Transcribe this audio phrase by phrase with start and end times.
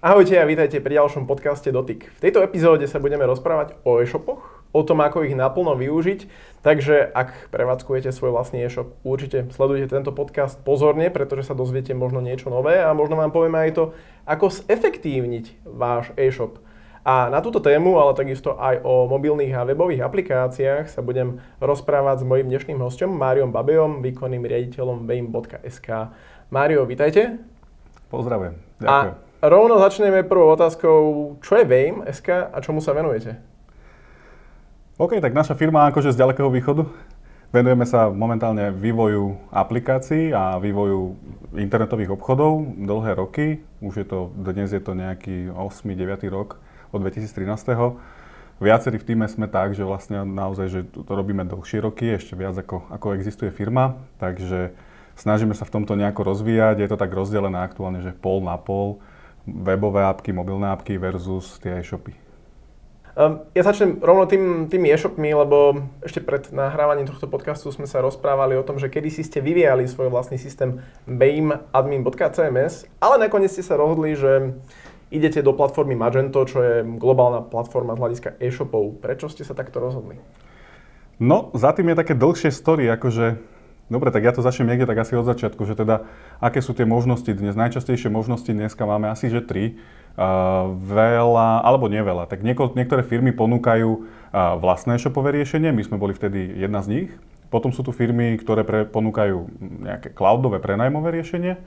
[0.00, 2.08] Ahojte a vítajte pri ďalšom podcaste Dotyk.
[2.08, 6.24] V tejto epizóde sa budeme rozprávať o e-shopoch, o tom, ako ich naplno využiť.
[6.64, 12.24] Takže ak prevádzkujete svoj vlastný e-shop, určite sledujte tento podcast pozorne, pretože sa dozviete možno
[12.24, 13.84] niečo nové a možno vám povieme aj to,
[14.24, 16.64] ako zefektívniť váš e-shop.
[17.04, 22.24] A na túto tému, ale takisto aj o mobilných a webových aplikáciách sa budem rozprávať
[22.24, 26.08] s mojim dnešným hostom, Máriom Babejom, výkonným riaditeľom veim.sk.
[26.48, 27.36] Mário, vítajte.
[28.08, 28.56] Pozdravujem.
[28.80, 29.28] Ďakujem.
[29.28, 33.40] A rovno začneme prvou otázkou, čo je Vame SK a čomu sa venujete?
[35.00, 36.84] OK, tak naša firma akože z ďalekého východu.
[37.50, 41.18] Venujeme sa momentálne vývoju aplikácií a vývoju
[41.58, 43.46] internetových obchodov dlhé roky.
[43.82, 46.62] Už je to, dnes je to nejaký 8-9 rok
[46.94, 47.98] od 2013.
[48.60, 52.54] Viacerí v týme sme tak, že vlastne naozaj, že to robíme dlhšie roky, ešte viac
[52.60, 54.76] ako, ako existuje firma, takže
[55.16, 56.76] snažíme sa v tomto nejako rozvíjať.
[56.84, 59.00] Je to tak rozdelené aktuálne, že pol na pol
[59.46, 62.12] webové apky, mobilné apky versus tie e-shopy?
[63.18, 67.98] Um, ja začnem rovno tým, tými e-shopmi, lebo ešte pred nahrávaním tohto podcastu sme sa
[68.00, 70.78] rozprávali o tom, že kedy si ste vyvíjali svoj vlastný systém
[71.10, 74.54] baimadmin.cms, ale nakoniec ste sa rozhodli, že
[75.10, 79.02] idete do platformy Magento, čo je globálna platforma z hľadiska e-shopov.
[79.02, 80.16] Prečo ste sa takto rozhodli?
[81.20, 83.36] No, za tým je také dlhšie story, akože
[83.90, 86.06] Dobre, tak ja to začnem niekde tak asi od začiatku, že teda
[86.38, 87.58] aké sú tie možnosti dnes.
[87.58, 89.82] Najčastejšie možnosti dneska máme asi, že tri.
[90.14, 92.30] Uh, veľa, alebo neveľa.
[92.30, 94.02] Tak nieko, niektoré firmy ponúkajú uh,
[94.62, 97.08] vlastné shopové riešenie, my sme boli vtedy jedna z nich.
[97.50, 99.38] Potom sú tu firmy, ktoré pre, ponúkajú
[99.82, 101.58] nejaké cloudové prenajmové riešenie.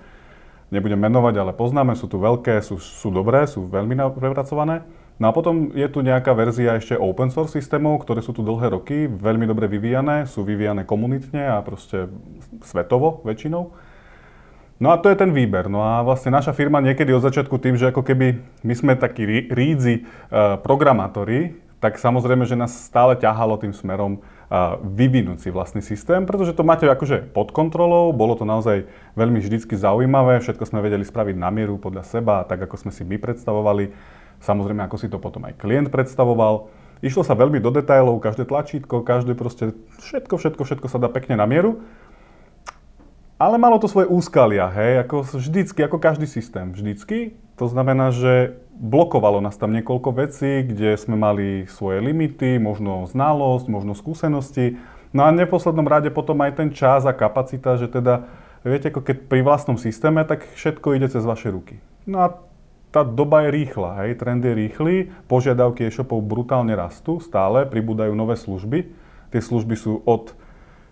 [0.71, 4.87] Nebudem menovať, ale poznáme, sú tu veľké, sú, sú dobré, sú veľmi prepracované.
[5.21, 8.73] No a potom je tu nejaká verzia ešte open source systémov, ktoré sú tu dlhé
[8.73, 12.09] roky, veľmi dobre vyvíjané, sú vyvíjané komunitne a proste
[12.65, 13.71] svetovo väčšinou.
[14.81, 15.69] No a to je ten výber.
[15.69, 19.23] No a vlastne naša firma niekedy od začiatku tým, že ako keby my sme takí
[19.47, 25.83] rídzi uh, programátori, tak samozrejme, že nás stále ťahalo tým smerom uh, vyvinúť si vlastný
[25.85, 28.87] systém, pretože to máte akože pod kontrolou, bolo to naozaj
[29.19, 33.03] veľmi vždycky zaujímavé, všetko sme vedeli spraviť na mieru podľa seba, tak ako sme si
[33.03, 33.91] my predstavovali
[34.43, 36.67] Samozrejme, ako si to potom aj klient predstavoval.
[36.99, 41.39] Išlo sa veľmi do detailov, každé tlačítko, každé proste, všetko, všetko, všetko sa dá pekne
[41.39, 41.83] na mieru.
[43.39, 47.35] Ale malo to svoje úskalia, hej, ako vždycky, ako každý systém, vždycky.
[47.59, 53.67] To znamená, že blokovalo nás tam niekoľko vecí, kde sme mali svoje limity, možno znalosť,
[53.67, 54.79] možno skúsenosti.
[55.11, 58.31] No a v neposlednom rade potom aj ten čas a kapacita, že teda,
[58.63, 61.83] viete, ako keď pri vlastnom systéme, tak všetko ide cez vaše ruky.
[62.07, 62.27] No a
[62.93, 68.37] tá doba je rýchla, hej, trend je rýchly, požiadavky e-shopov brutálne rastú, stále pribúdajú nové
[68.37, 68.85] služby.
[69.33, 70.37] Tie služby sú od,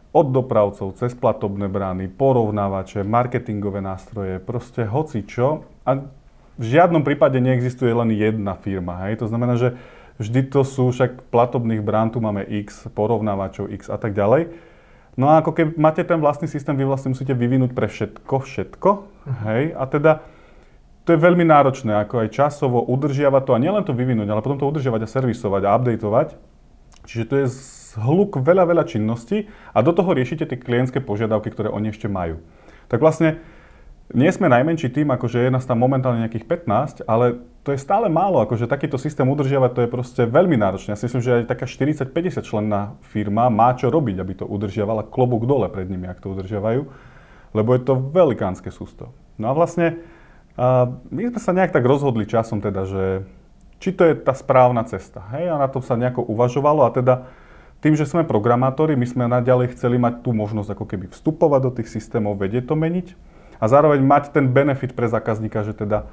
[0.09, 5.69] od dopravcov cez platobné brány, porovnávače, marketingové nástroje, proste hoci čo.
[5.85, 6.01] A
[6.57, 9.21] v žiadnom prípade neexistuje len jedna firma, hej.
[9.21, 9.77] To znamená, že
[10.17, 14.49] vždy to sú však platobných brán, tu máme X, porovnávačov X a tak ďalej.
[15.21, 18.89] No a ako keď máte ten vlastný systém, vy vlastne musíte vyvinúť pre všetko, všetko,
[19.45, 20.25] hej, a teda
[21.01, 24.61] to je veľmi náročné, ako aj časovo udržiavať to a nielen to vyvinúť, ale potom
[24.61, 26.27] to udržiavať a servisovať a updateovať.
[27.09, 27.47] Čiže to je
[27.97, 32.39] zhluk veľa, veľa činností a do toho riešite tie klientské požiadavky, ktoré oni ešte majú.
[32.85, 33.41] Tak vlastne
[34.11, 38.11] nie sme najmenší tým, akože je nás tam momentálne nejakých 15, ale to je stále
[38.11, 40.93] málo, akože takýto systém udržiavať, to je proste veľmi náročné.
[40.93, 45.07] Ja si myslím, že aj taká 40-50 členná firma má čo robiť, aby to udržiavala
[45.07, 46.81] klobúk dole pred nimi, ak to udržiavajú,
[47.55, 49.15] lebo je to velikánske sústo.
[49.39, 50.03] No a vlastne
[50.59, 53.03] a my sme sa nejak tak rozhodli časom teda, že
[53.81, 55.25] či to je tá správna cesta.
[55.33, 55.49] Hej?
[55.49, 57.31] A na tom sa nejako uvažovalo a teda
[57.81, 61.71] tým, že sme programátori, my sme naďalej chceli mať tú možnosť ako keby vstupovať do
[61.81, 63.17] tých systémov, vedieť to meniť
[63.57, 66.05] a zároveň mať ten benefit pre zákazníka, že teda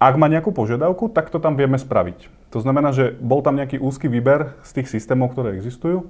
[0.00, 2.30] ak má nejakú požiadavku, tak to tam vieme spraviť.
[2.54, 6.08] To znamená, že bol tam nejaký úzky výber z tých systémov, ktoré existujú.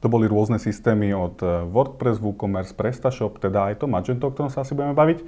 [0.00, 4.48] To boli rôzne systémy od eh, WordPress, WooCommerce, PrestaShop, teda aj to Magento, o ktorom
[4.48, 5.22] sa asi budeme baviť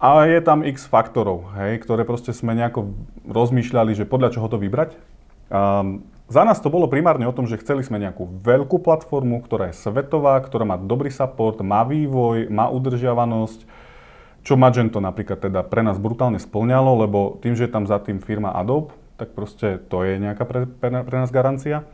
[0.00, 2.96] a je tam x faktorov, hej, ktoré proste sme nejako
[3.28, 4.96] rozmýšľali, že podľa čoho to vybrať.
[5.52, 9.68] Um, za nás to bolo primárne o tom, že chceli sme nejakú veľkú platformu, ktorá
[9.68, 13.66] je svetová, ktorá má dobrý support, má vývoj, má udržiavanosť,
[14.40, 18.24] čo Magento napríklad teda pre nás brutálne splňalo, lebo tým, že je tam za tým
[18.24, 21.84] firma Adobe, tak proste to je nejaká pre, pre, pre nás garancia.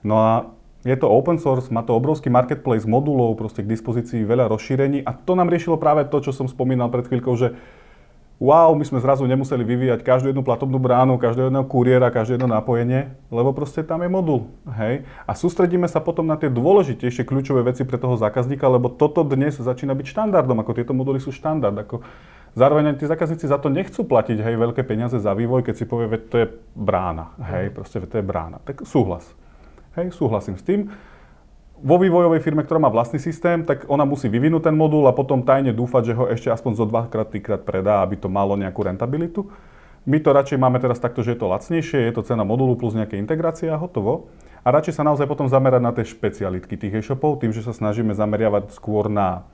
[0.00, 0.32] No a
[0.80, 5.12] je to open source, má to obrovský marketplace modulov, proste k dispozícii veľa rozšírení a
[5.12, 7.52] to nám riešilo práve to, čo som spomínal pred chvíľkou, že
[8.40, 12.48] wow, my sme zrazu nemuseli vyvíjať každú jednu platobnú bránu, každého jedného kuriéra, každé jedno
[12.48, 14.48] napojenie, lebo proste tam je modul,
[14.80, 15.04] hej.
[15.28, 19.60] A sústredíme sa potom na tie dôležitejšie kľúčové veci pre toho zákazníka, lebo toto dnes
[19.60, 22.00] začína byť štandardom, ako tieto moduly sú štandard, ako
[22.50, 26.10] Zároveň tí zákazníci za to nechcú platiť hej, veľké peniaze za vývoj, keď si povie,
[26.10, 27.30] že to je brána.
[27.38, 28.58] Hej, proste, to je brána.
[28.66, 29.22] Tak súhlas.
[29.98, 30.86] Hej, súhlasím s tým.
[31.80, 35.42] Vo vývojovej firme, ktorá má vlastný systém, tak ona musí vyvinúť ten modul a potom
[35.42, 39.50] tajne dúfať, že ho ešte aspoň zo dvakrát, trikrát predá, aby to malo nejakú rentabilitu.
[40.06, 42.94] My to radšej máme teraz takto, že je to lacnejšie, je to cena modulu plus
[42.94, 44.30] nejaké integrácie a hotovo.
[44.62, 48.14] A radšej sa naozaj potom zamerať na tie špecialitky tých e-shopov, tým, že sa snažíme
[48.14, 49.48] zameriavať skôr na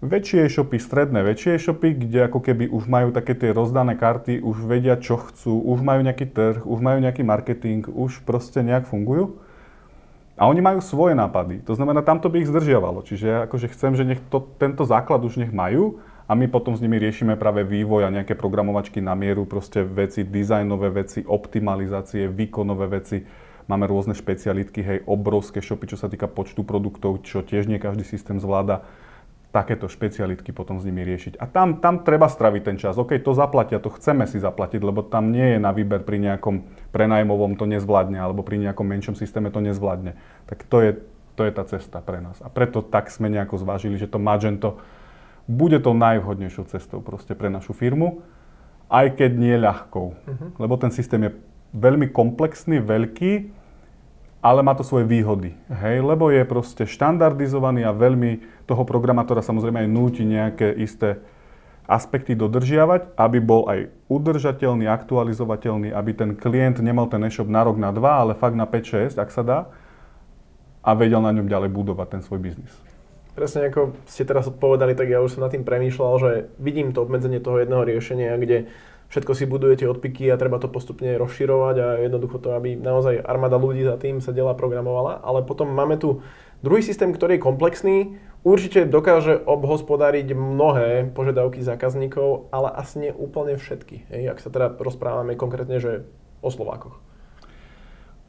[0.00, 4.64] väčšie e-shopy, stredné väčšie e-shopy, kde ako keby už majú také tie rozdané karty, už
[4.64, 9.49] vedia, čo chcú, už majú nejaký trh, už majú nejaký marketing, už proste nejak fungujú.
[10.40, 11.60] A oni majú svoje nápady.
[11.68, 13.04] To znamená, tamto by ich zdržiavalo.
[13.04, 16.80] Čiže akože chcem, že nech to, tento základ už nech majú a my potom s
[16.80, 22.86] nimi riešime práve vývoj a nejaké programovačky na mieru, proste veci, dizajnové veci, optimalizácie, výkonové
[22.88, 23.20] veci.
[23.68, 28.08] Máme rôzne špecialitky, hej, obrovské shopy, čo sa týka počtu produktov, čo tiež nie každý
[28.08, 28.88] systém zvláda
[29.50, 31.42] takéto špecialitky potom s nimi riešiť.
[31.42, 32.94] A tam, tam treba straviť ten čas.
[32.94, 36.70] OK, to zaplatia, to chceme si zaplatiť, lebo tam nie je na výber pri nejakom
[36.94, 40.14] prenajmovom to nezvládne, alebo pri nejakom menšom systéme to nezvládne.
[40.46, 40.90] Tak to je,
[41.34, 42.38] to je tá cesta pre nás.
[42.46, 44.78] A preto tak sme nejako zvážili, že to Magento
[45.50, 48.22] bude to najvhodnejšou cestou proste pre našu firmu,
[48.86, 50.06] aj keď nie ľahkou.
[50.14, 50.48] Uh-huh.
[50.62, 51.34] Lebo ten systém je
[51.74, 53.50] veľmi komplexný, veľký,
[54.40, 55.52] ale má to svoje výhody.
[55.68, 61.20] Hej, lebo je proste štandardizovaný a veľmi toho programátora samozrejme aj núti nejaké isté
[61.90, 67.76] aspekty dodržiavať, aby bol aj udržateľný, aktualizovateľný, aby ten klient nemal ten e-shop na rok,
[67.76, 69.58] na dva, ale fakt na 5-6, ak sa dá,
[70.80, 72.72] a vedel na ňom ďalej budovať ten svoj biznis.
[73.34, 76.30] Presne ako ste teraz odpovedali, tak ja už som nad tým premýšľal, že
[76.62, 78.70] vidím to obmedzenie toho jedného riešenia, kde
[79.10, 83.58] všetko si budujete odpiky a treba to postupne rozširovať a jednoducho to, aby naozaj armáda
[83.58, 85.18] ľudí za tým sedela a programovala.
[85.26, 86.22] Ale potom máme tu
[86.62, 87.98] druhý systém, ktorý je komplexný,
[88.46, 94.06] určite dokáže obhospodariť mnohé požiadavky zákazníkov, ale asi nie úplne všetky.
[94.14, 96.06] Hej, ak sa teda rozprávame konkrétne, že
[96.40, 97.02] o Slovákoch.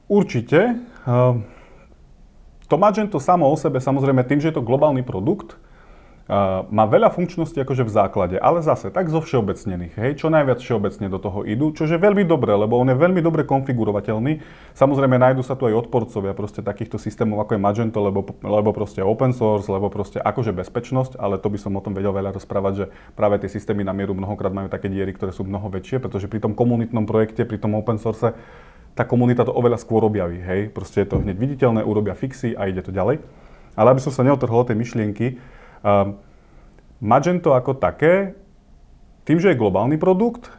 [0.10, 0.81] Určite.
[1.07, 1.45] Ehm,
[2.68, 5.61] to Magento samo o sebe, samozrejme tým, že je to globálny produkt,
[6.72, 11.12] má veľa funkčností akože v základe, ale zase tak zo všeobecnených, hej, čo najviac všeobecne
[11.12, 14.39] do toho idú, čo je veľmi dobré, lebo on je veľmi dobre konfigurovateľný.
[14.72, 19.04] Samozrejme nájdu sa tu aj odporcovia proste takýchto systémov ako je Magento, lebo, lebo proste
[19.04, 22.74] open source, lebo proste akože bezpečnosť, ale to by som o tom vedel veľa rozprávať,
[22.80, 26.31] že práve tie systémy na mieru mnohokrát majú také diery, ktoré sú mnoho väčšie, pretože
[26.31, 28.31] pri tom komunitnom projekte, pri tom open source
[28.95, 32.72] tá komunita to oveľa skôr objaví, hej, proste je to hneď viditeľné, urobia fixy a
[32.72, 33.19] ide to ďalej.
[33.75, 35.39] Ale aby som sa neotrhol tej myšlienky,
[37.01, 38.38] Magento ako také,
[39.25, 40.54] tým, že je globálny produkt,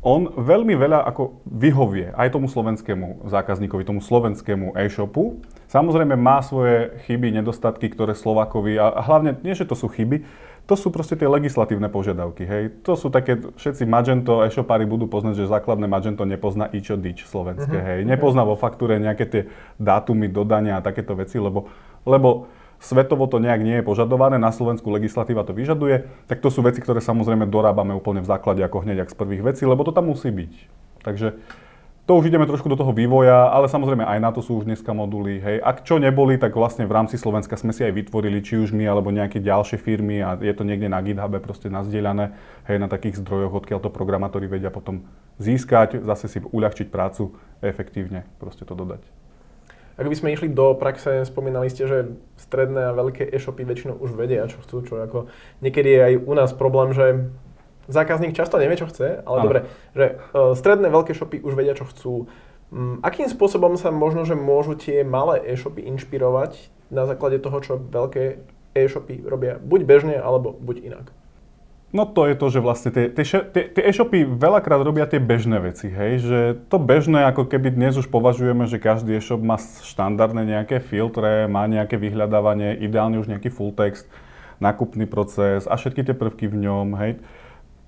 [0.00, 5.44] on veľmi veľa ako vyhovie aj tomu slovenskému zákazníkovi, tomu slovenskému e-shopu.
[5.68, 10.24] Samozrejme má svoje chyby, nedostatky, ktoré Slovakovi, a hlavne nie, že to sú chyby,
[10.64, 12.48] to sú proste tie legislatívne požiadavky.
[12.48, 12.80] Hej.
[12.88, 17.76] To sú také, všetci Magento e-shopári budú poznať, že základné Magento nepozná ičo dič slovenské.
[17.76, 17.90] Uh-huh.
[17.92, 18.00] Hej.
[18.08, 19.42] Nepozná vo faktúre nejaké tie
[19.76, 21.68] dátumy dodania a takéto veci, lebo,
[22.08, 22.48] lebo
[22.80, 26.80] svetovo to nejak nie je požadované, na Slovensku legislatíva to vyžaduje, tak to sú veci,
[26.80, 30.08] ktoré samozrejme dorábame úplne v základe ako hneď ak z prvých vecí, lebo to tam
[30.08, 30.52] musí byť.
[31.04, 31.36] Takže
[32.10, 34.90] to už ideme trošku do toho vývoja, ale samozrejme aj na to sú už dneska
[34.90, 35.38] moduly.
[35.38, 35.62] Hej.
[35.62, 38.82] Ak čo neboli, tak vlastne v rámci Slovenska sme si aj vytvorili, či už my
[38.82, 42.34] alebo nejaké ďalšie firmy a je to niekde na GitHube proste nazdieľané,
[42.66, 45.06] hej, na takých zdrojoch, odkiaľ to programátori vedia potom
[45.38, 47.30] získať, zase si uľahčiť prácu
[47.62, 49.19] efektívne proste to dodať.
[50.00, 54.16] Ak by sme išli do praxe, spomínali ste, že stredné a veľké e-shopy väčšinou už
[54.16, 55.28] vedia, čo chcú, čo ako
[55.60, 57.28] niekedy je aj u nás problém, že
[57.84, 59.60] zákazník často nevie, čo chce, ale dobre,
[59.92, 62.32] že uh, stredné veľké shopy už vedia, čo chcú.
[62.72, 67.76] Um, akým spôsobom sa možno, že môžu tie malé e-shopy inšpirovať na základe toho, čo
[67.76, 68.40] veľké
[68.72, 71.12] e-shopy robia buď bežne, alebo buď inak?
[71.90, 75.58] No to je to, že vlastne tie, tie, tie, tie e-shopy veľakrát robia tie bežné
[75.58, 76.38] veci, hej, že
[76.70, 81.66] to bežné, ako keby dnes už považujeme, že každý e-shop má štandardné nejaké filtre, má
[81.66, 84.06] nejaké vyhľadávanie, ideálne už nejaký full text,
[84.62, 87.18] nákupný proces a všetky tie prvky v ňom, hej.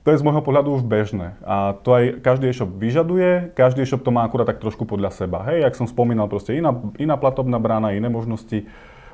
[0.02, 4.02] To je z môjho pohľadu už bežné a to aj každý e-shop vyžaduje, každý e-shop
[4.02, 7.62] to má akurát tak trošku podľa seba, hej, jak som spomínal, proste iná, iná platobná
[7.62, 8.66] brána, iné možnosti,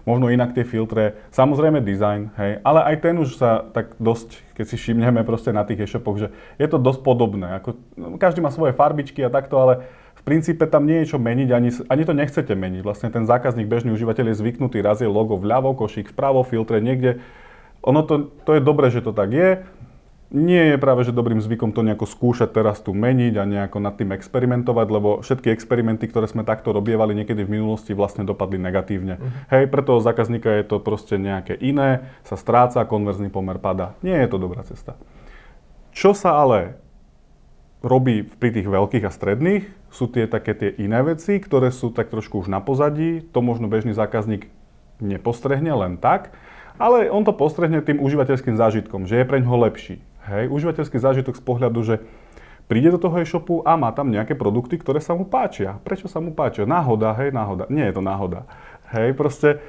[0.06, 4.64] možno inak tie filtre, samozrejme design, hej, ale aj ten už sa tak dosť, keď
[4.66, 6.28] si všimneme proste na tých e-shopoch, že
[6.58, 9.88] je to dosť podobné, ako, no, každý má svoje farbičky a takto, ale
[10.18, 12.82] v princípe tam nie je čo meniť, ani, ani to nechcete meniť.
[12.82, 17.22] Vlastne ten zákazník, bežný užívateľ je zvyknutý, raz je logo vľavo, košík vpravo, filtre niekde.
[17.86, 19.62] Ono to, to je dobré, že to tak je
[20.28, 23.96] nie je práve že dobrým zvykom to nejako skúšať teraz tu meniť a nejako nad
[23.96, 29.16] tým experimentovať, lebo všetky experimenty, ktoré sme takto robievali niekedy v minulosti, vlastne dopadli negatívne.
[29.16, 29.56] Uh-huh.
[29.56, 33.96] Hej, pre toho zákazníka je to proste nejaké iné, sa stráca, konverzný pomer pada.
[34.04, 35.00] Nie je to dobrá cesta.
[35.96, 36.76] Čo sa ale
[37.80, 42.12] robí pri tých veľkých a stredných, sú tie také tie iné veci, ktoré sú tak
[42.12, 43.24] trošku už na pozadí.
[43.32, 44.52] To možno bežný zákazník
[45.00, 46.34] nepostrehne len tak,
[46.76, 50.02] ale on to postrehne tým užívateľským zážitkom, že je pre ňoho lepší.
[50.28, 52.04] Hej, užívateľský zážitok z pohľadu, že
[52.68, 55.80] príde do toho e-shopu a má tam nejaké produkty, ktoré sa mu páčia.
[55.80, 56.68] Prečo sa mu páčia?
[56.68, 57.64] Náhoda, hej, náhoda.
[57.72, 58.44] Nie je to náhoda.
[58.92, 59.64] Hej, proste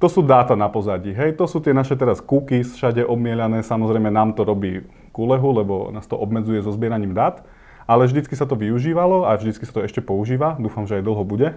[0.00, 1.12] to sú dáta na pozadí.
[1.12, 3.60] Hej, to sú tie naše teraz cookies všade obmielané.
[3.60, 7.44] Samozrejme nám to robí kulehu, lebo nás to obmedzuje so zbieraním dát.
[7.84, 10.56] Ale vždycky sa to využívalo a vždycky sa to ešte používa.
[10.56, 11.52] Dúfam, že aj dlho bude.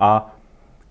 [0.00, 0.34] A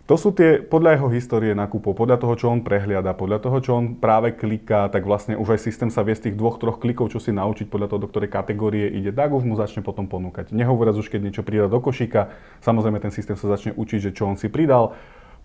[0.09, 3.71] to sú tie, podľa jeho histórie nákupov, podľa toho, čo on prehliada, podľa toho, čo
[3.77, 7.13] on práve kliká, tak vlastne už aj systém sa vie z tých dvoch, troch klikov,
[7.13, 10.51] čo si naučiť podľa toho, do ktorej kategórie ide, tak už mu začne potom ponúkať.
[10.51, 12.33] Nehovoriac už, keď niečo pridá do košíka,
[12.65, 14.97] samozrejme ten systém sa začne učiť, že čo on si pridal,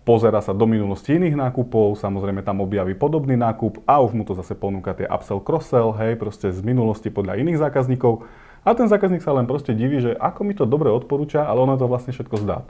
[0.07, 4.33] pozera sa do minulosti iných nákupov, samozrejme tam objaví podobný nákup a už mu to
[4.39, 8.23] zase ponúka tie upsell, cross-sell, hej, proste z minulosti podľa iných zákazníkov.
[8.63, 11.75] A ten zákazník sa len proste diví, že ako mi to dobre odporúča, ale ono
[11.75, 12.63] to vlastne všetko zdá.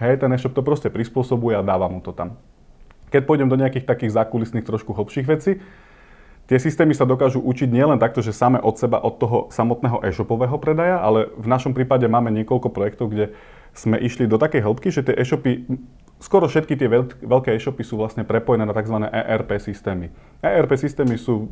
[0.00, 2.40] Hej, ten e-shop to proste prispôsobuje a dáva mu to tam.
[3.12, 5.60] Keď pôjdem do nejakých takých zákulisných trošku hlbších vecí,
[6.48, 10.56] tie systémy sa dokážu učiť nielen takto, že same od seba, od toho samotného e-shopového
[10.56, 13.36] predaja, ale v našom prípade máme niekoľko projektov, kde
[13.72, 15.64] sme išli do takej hĺbky, že tie e-shopy,
[16.20, 16.88] skoro všetky tie
[17.20, 18.96] veľké e-shopy sú vlastne prepojené na tzv.
[19.08, 20.12] ERP systémy.
[20.40, 21.48] ERP systémy sú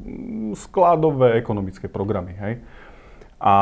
[0.56, 2.54] skladové ekonomické programy, hej.
[3.40, 3.54] A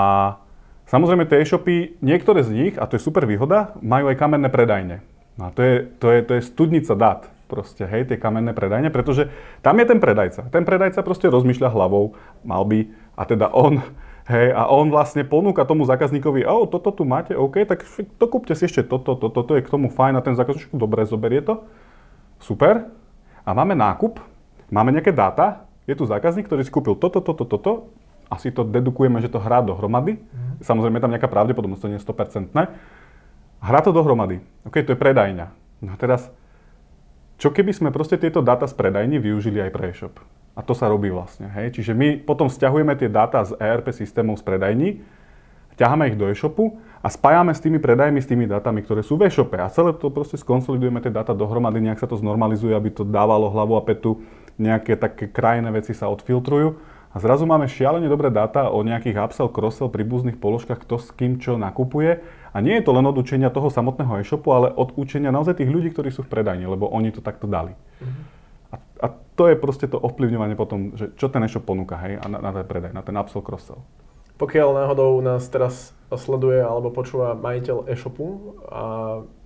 [0.89, 5.05] Samozrejme, tie e-shopy, niektoré z nich, a to je super výhoda, majú aj kamenné predajne.
[5.37, 9.29] A to je, to je, to je studnica dát, proste, hej, tie kamenné predajne, pretože
[9.61, 10.49] tam je ten predajca.
[10.49, 12.89] Ten predajca proste rozmýšľa hlavou, mal by,
[13.21, 13.85] a teda on,
[14.33, 17.85] hej, a on vlastne ponúka tomu zákazníkovi, o, toto tu máte, OK, tak
[18.17, 21.05] to kúpte si ešte toto, toto, toto je k tomu fajn a ten zákazník, dobre,
[21.05, 21.69] zoberie to,
[22.41, 22.89] super.
[23.45, 24.25] A máme nákup,
[24.73, 27.73] máme nejaké dáta, je tu zákazník, ktorý si kúpil toto, toto, toto,
[28.29, 30.21] asi to dedukujeme, že to hrá dohromady.
[30.21, 30.61] Mm.
[30.61, 32.53] Samozrejme je tam nejaká pravdepodobnosť, to nie je 100%.
[33.59, 34.39] Hrá to dohromady.
[34.69, 35.47] OK, to je predajňa.
[35.83, 36.31] No a teraz,
[37.41, 40.15] čo keby sme proste tieto dáta z predajní využili aj pre e-shop?
[40.55, 41.51] A to sa robí vlastne.
[41.55, 41.79] Hej?
[41.79, 44.89] Čiže my potom stiahujeme tie dáta z ERP systémov z predajní,
[45.79, 49.31] ťaháme ich do e-shopu a spájame s tými predajmi, s tými dátami, ktoré sú v
[49.31, 49.55] e-shope.
[49.55, 53.47] A celé to proste skonsolidujeme tie dáta dohromady, nejak sa to znormalizuje, aby to dávalo
[53.55, 54.19] hlavu a petu,
[54.59, 59.51] nejaké také krajné veci sa odfiltrujú a zrazu máme šialene dobré dáta o nejakých upsell,
[59.51, 62.23] cross-sell, príbuzných položkách, kto s kým čo nakupuje.
[62.55, 65.67] A nie je to len od učenia toho samotného e-shopu, ale od učenia naozaj tých
[65.67, 67.75] ľudí, ktorí sú v predajni, lebo oni to takto dali.
[67.75, 68.25] Mm-hmm.
[68.71, 72.39] A, a to je proste to ovplyvňovanie potom, že čo ten e-shop ponúka, hej, na,
[72.39, 73.83] na ten predaj, na ten upsell, cross-sell.
[74.39, 78.83] Pokiaľ náhodou nás teraz sleduje alebo počúva majiteľ e-shopu a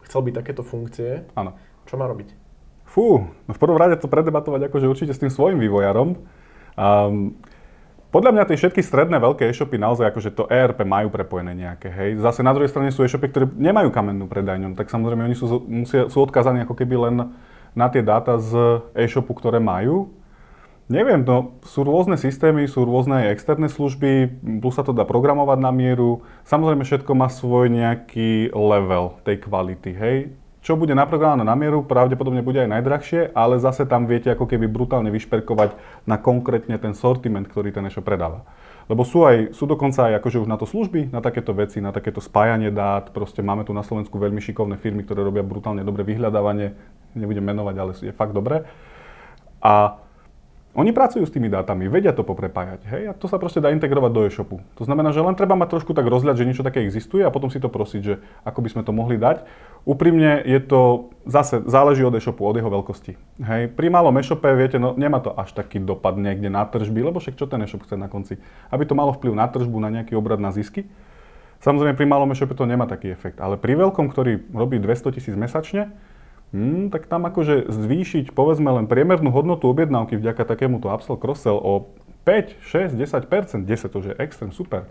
[0.05, 1.57] chcel by takéto funkcie, Áno.
[1.89, 2.37] čo má robiť?
[2.85, 6.21] Fú, no v prvom rade to predebatovať akože určite s tým svojim vývojarom.
[6.77, 7.41] Um,
[8.13, 12.21] podľa mňa tie všetky stredné veľké e-shopy naozaj akože to ERP majú prepojené nejaké, hej.
[12.21, 16.13] Zase na druhej strane sú e-shopy, ktoré nemajú kamennú predajňu, tak samozrejme oni sú, musia,
[16.13, 17.33] sú odkazaní ako keby len
[17.73, 20.13] na tie dáta z e-shopu, ktoré majú.
[20.93, 24.29] Neviem, no, sú rôzne systémy, sú rôzne externé služby,
[24.61, 26.21] plus sa to dá programovať na mieru.
[26.45, 30.19] Samozrejme všetko má svoj nejaký level tej kvality, hej
[30.63, 34.71] čo bude naprogramované na mieru, pravdepodobne bude aj najdrahšie, ale zase tam viete ako keby
[34.71, 35.75] brutálne vyšperkovať
[36.07, 38.47] na konkrétne ten sortiment, ktorý ten e-shop predáva.
[38.87, 41.95] Lebo sú, aj, sú dokonca aj akože už na to služby, na takéto veci, na
[41.95, 43.11] takéto spájanie dát.
[43.15, 46.75] Proste máme tu na Slovensku veľmi šikovné firmy, ktoré robia brutálne dobre vyhľadávanie.
[47.15, 48.67] Nebudem menovať, ale je fakt dobré.
[49.63, 50.02] A
[50.73, 54.11] oni pracujú s tými dátami, vedia to poprepájať, hej, a to sa proste dá integrovať
[54.13, 54.57] do e-shopu.
[54.81, 57.53] To znamená, že len treba mať trošku tak rozhľad, že niečo také existuje a potom
[57.53, 59.45] si to prosiť, že ako by sme to mohli dať.
[59.85, 63.13] Úprimne je to, zase záleží od e-shopu, od jeho veľkosti.
[63.45, 67.21] Hej, pri malom e-shope, viete, no nemá to až taký dopad niekde na tržby, lebo
[67.21, 68.41] však čo ten e-shop chce na konci?
[68.73, 70.89] Aby to malo vplyv na tržbu, na nejaký obrad, na zisky.
[71.61, 75.37] Samozrejme pri malom e-shope to nemá taký efekt, ale pri veľkom, ktorý robí 200 tisíc
[75.37, 75.93] mesačne,
[76.53, 81.89] Hmm, tak tam akože zvýšiť povedzme len priemernú hodnotu objednávky vďaka takémuto upsell cross-sell o
[82.29, 84.85] 5, 6, 10 10 to je extrém, super.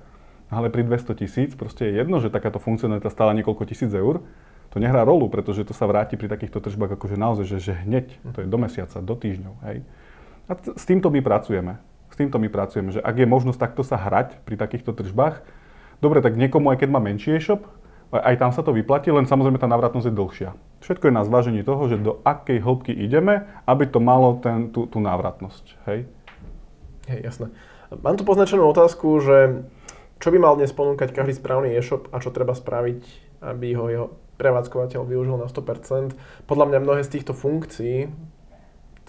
[0.51, 4.25] Ale pri 200 tisíc proste je jedno, že takáto funkcionalita stála niekoľko tisíc eur.
[4.73, 8.07] To nehrá rolu, pretože to sa vráti pri takýchto tržbách akože naozaj, že, že hneď,
[8.35, 9.77] to je do mesiaca, do týždňov, hej.
[10.47, 11.79] A t- s týmto my pracujeme.
[12.11, 15.43] S týmto my pracujeme, že ak je možnosť takto sa hrať pri takýchto tržbách,
[16.03, 17.67] dobre, tak niekomu, aj keď má menší e-shop,
[18.11, 20.49] aj tam sa to vyplatí, len samozrejme tá návratnosť je dlhšia.
[20.83, 24.83] Všetko je na zvážení toho, že do akej hĺbky ideme, aby to malo ten, tú,
[24.83, 25.79] tú návratnosť.
[25.87, 26.11] Hej?
[27.07, 27.47] Hej, jasné.
[27.91, 29.63] Mám tu poznačenú otázku, že
[30.19, 33.01] čo by mal dnes ponúkať každý správny e-shop a čo treba spraviť,
[33.41, 36.45] aby ho jeho prevádzkovateľ využil na 100%.
[36.45, 38.09] Podľa mňa mnohé z týchto funkcií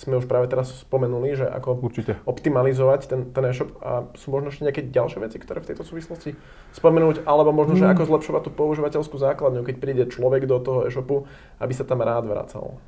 [0.02, 2.18] sme už práve teraz spomenuli, že ako Určite.
[2.26, 6.34] optimalizovať ten, ten e-shop a sú možno ešte nejaké ďalšie veci, ktoré v tejto súvislosti
[6.74, 7.94] spomenúť, alebo možno, že Mm.
[7.94, 11.30] ako zlepšovať tú používateľskú základňu, keď príde človek do toho e-shopu,
[11.62, 12.82] aby sa tam rád vracal.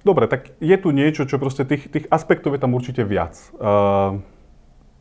[0.00, 3.36] Dobre, tak je tu niečo, čo proste tých, tých aspektov je tam určite viac.
[3.60, 4.24] Uh,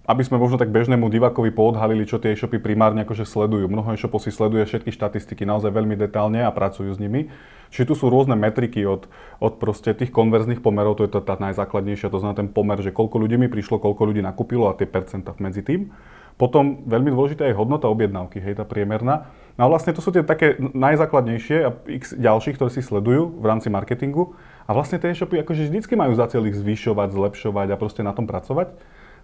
[0.09, 3.69] aby sme možno tak bežnému divákovi poodhalili, čo tie e-shopy primárne akože sledujú.
[3.69, 7.29] Mnoho e-shopov si sleduje všetky štatistiky naozaj veľmi detálne a pracujú s nimi.
[7.69, 9.05] Čiže tu sú rôzne metriky od,
[9.37, 12.89] od proste tých konverzných pomerov, to je tá, tá najzákladnejšia, to znamená ten pomer, že
[12.89, 15.93] koľko ľudí mi prišlo, koľko ľudí nakúpilo a tie percentá medzi tým.
[16.41, 19.29] Potom veľmi dôležitá je hodnota objednávky, hej, tá priemerná.
[19.61, 23.45] No a vlastne to sú tie také najzákladnejšie a x ďalších, ktoré si sledujú v
[23.45, 24.33] rámci marketingu.
[24.65, 28.15] A vlastne tie e-shopy akože vždycky majú za cieľ ich zvyšovať, zlepšovať a proste na
[28.15, 28.73] tom pracovať.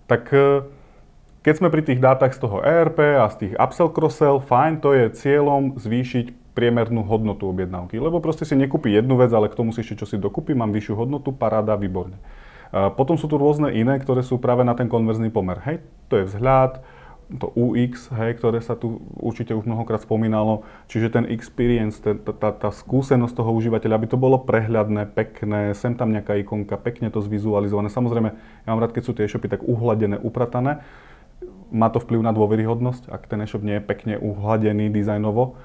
[0.06, 0.66] Tak e,
[1.46, 4.94] keď sme pri tých dátach z toho ERP a z tých upsell cross-sell, fajn, to
[4.98, 8.00] je cieľom zvýšiť priemernú hodnotu objednávky.
[8.00, 10.96] Lebo proste si nekúpi jednu vec, ale k tomu si ešte čo dokúpi, mám vyššiu
[10.96, 12.18] hodnotu, paráda, výborne.
[12.72, 15.60] A potom sú tu rôzne iné, ktoré sú práve na ten konverzný pomer.
[15.68, 16.82] Hej, to je vzhľad,
[17.26, 22.54] to UX, hej, ktoré sa tu určite už mnohokrát spomínalo, čiže ten experience, tá, tá,
[22.54, 27.26] tá skúsenosť toho užívateľa, aby to bolo prehľadné, pekné, sem tam nejaká ikonka, pekne to
[27.26, 27.90] zvizualizované.
[27.90, 30.86] Samozrejme, ja mám rád, keď sú tie e-shopy tak uhladené, upratané.
[31.74, 35.58] Má to vplyv na dôveryhodnosť, ak ten e-shop nie je pekne uhladený dizajnovo.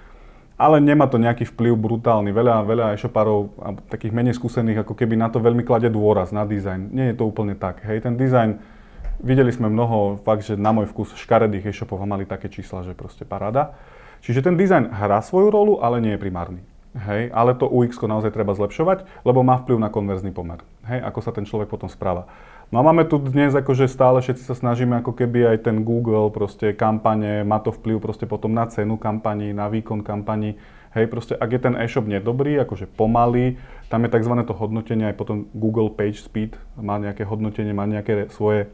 [0.61, 2.37] Ale nemá to nejaký vplyv brutálny.
[2.37, 3.57] Veľa, veľa e-shopárov,
[3.88, 6.93] takých menej skúsených, ako keby na to veľmi klade dôraz, na dizajn.
[6.93, 7.81] Nie je to úplne tak.
[7.85, 8.79] Hej, ten dizajn
[9.20, 12.96] Videli sme mnoho, fakt, že na môj vkus škaredých e-shopov a mali také čísla, že
[12.96, 13.76] proste paráda.
[14.24, 16.60] Čiže ten dizajn hrá svoju rolu, ale nie je primárny.
[16.90, 20.58] Hej, ale to UX naozaj treba zlepšovať, lebo má vplyv na konverzný pomer.
[20.88, 22.26] Hej, ako sa ten človek potom správa.
[22.74, 26.32] No a máme tu dnes akože stále všetci sa snažíme ako keby aj ten Google,
[26.34, 30.58] proste kampane, má to vplyv proste potom na cenu kampaní, na výkon kampaní.
[30.90, 34.34] Hej, proste ak je ten e-shop nedobrý, akože pomalý, tam je tzv.
[34.42, 38.66] to hodnotenie, aj potom Google Page Speed má nejaké hodnotenie, má nejaké svoje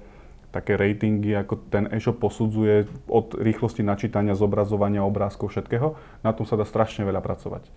[0.57, 6.01] také ratingy, ako ten e-shop posudzuje od rýchlosti načítania, zobrazovania obrázkov, všetkého.
[6.25, 7.69] Na tom sa dá strašne veľa pracovať.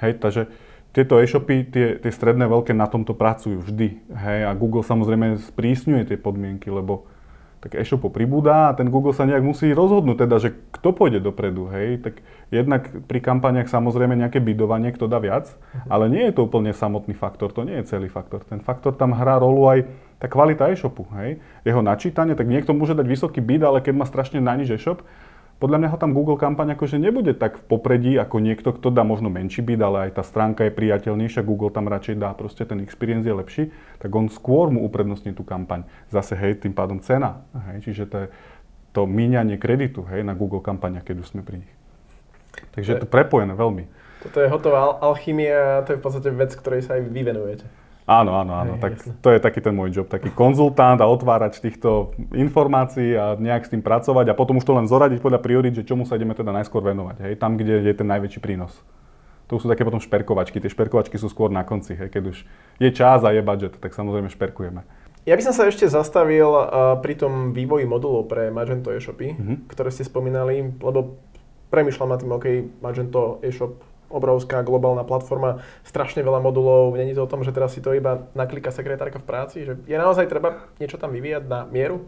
[0.00, 0.48] Hej, takže
[0.96, 4.12] tieto e-shopy, tie, tie stredné veľké na tomto pracujú vždy.
[4.12, 7.08] Hej, a Google samozrejme sprísňuje tie podmienky, lebo
[7.62, 11.70] tak e-shopov pribúda a ten Google sa nejak musí rozhodnúť teda, že kto pôjde dopredu,
[11.70, 12.02] hej.
[12.02, 12.18] Tak
[12.50, 15.46] jednak pri kampaniach samozrejme nejaké bidovanie, kto dá viac,
[15.86, 18.42] ale nie je to úplne samotný faktor, to nie je celý faktor.
[18.42, 19.78] Ten faktor tam hrá rolu aj
[20.22, 21.42] tá kvalita e-shopu, hej.
[21.66, 25.02] Jeho načítanie, tak niekto môže dať vysoký bid, ale keď má strašne na e-shop,
[25.58, 29.02] podľa mňa ho tam Google kampaň akože nebude tak v popredí ako niekto, kto dá
[29.02, 32.82] možno menší bid, ale aj tá stránka je priateľnejšia, Google tam radšej dá, proste ten
[32.82, 33.64] experience je lepší,
[33.98, 35.86] tak on skôr mu uprednostní tú kampaň.
[36.10, 38.26] Zase hej, tým pádom cena, hej, čiže to je
[38.90, 41.72] to míňanie kreditu, hej, na Google kampaniach, keď už sme pri nich.
[42.74, 43.86] Takže je to prepojené veľmi.
[44.22, 47.66] Toto je hotová al- alchymia to je v podstate vec, ktorej sa aj vy venujete.
[48.12, 48.72] Áno, áno, áno.
[48.76, 49.12] Hej, tak jasné.
[49.24, 53.72] to je taký ten môj job, taký konzultant a otvárač týchto informácií a nejak s
[53.72, 56.52] tým pracovať a potom už to len zoradiť podľa priorit, že čomu sa ideme teda
[56.52, 58.76] najskôr venovať, hej, tam, kde je ten najväčší prínos.
[59.48, 62.36] To sú také potom šperkovačky, tie šperkovačky sú skôr na konci, hej, keď už
[62.76, 64.84] je čas a je budget, tak samozrejme šperkujeme.
[65.22, 69.54] Ja by som sa ešte zastavil uh, pri tom vývoji modulov pre Magento e-shopy, Mhm.
[69.70, 71.14] ktoré ste spomínali, lebo
[71.70, 72.46] premyšľam nad tým, OK,
[72.82, 73.78] Magento e-shop,
[74.12, 78.28] obrovská globálna platforma, strašne veľa modulov, není to o tom, že teraz si to iba
[78.36, 82.04] naklika sekretárka v práci, že je naozaj treba niečo tam vyvíjať na mieru?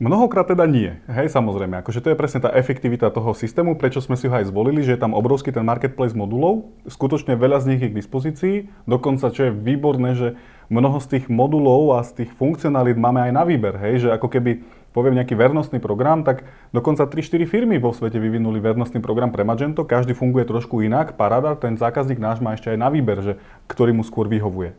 [0.00, 1.84] Mnohokrát teda nie, hej, samozrejme.
[1.84, 4.96] Akože to je presne tá efektivita toho systému, prečo sme si ho aj zvolili, že
[4.96, 8.56] je tam obrovský ten marketplace modulov, skutočne veľa z nich je k dispozícii,
[8.88, 10.40] dokonca čo je výborné, že
[10.72, 14.32] mnoho z tých modulov a z tých funkcionalít máme aj na výber, hej, že ako
[14.32, 19.46] keby poviem nejaký vernostný program, tak dokonca 3-4 firmy vo svete vyvinuli vernostný program pre
[19.46, 23.32] Magento, každý funguje trošku inak, parada, ten zákazník náš má ešte aj na výber, že
[23.70, 24.74] ktorý mu skôr vyhovuje.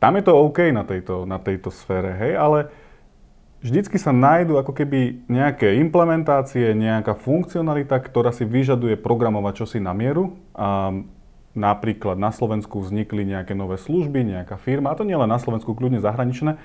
[0.00, 2.72] Tam je to OK na tejto, na tejto sfére, hej, ale
[3.60, 9.92] vždycky sa nájdú ako keby nejaké implementácie, nejaká funkcionalita, ktorá si vyžaduje programovať čosi na
[9.92, 10.40] mieru.
[10.56, 10.96] A
[11.52, 15.74] napríklad na Slovensku vznikli nejaké nové služby, nejaká firma, a to nie len na Slovensku,
[15.74, 16.56] kľudne zahraničné.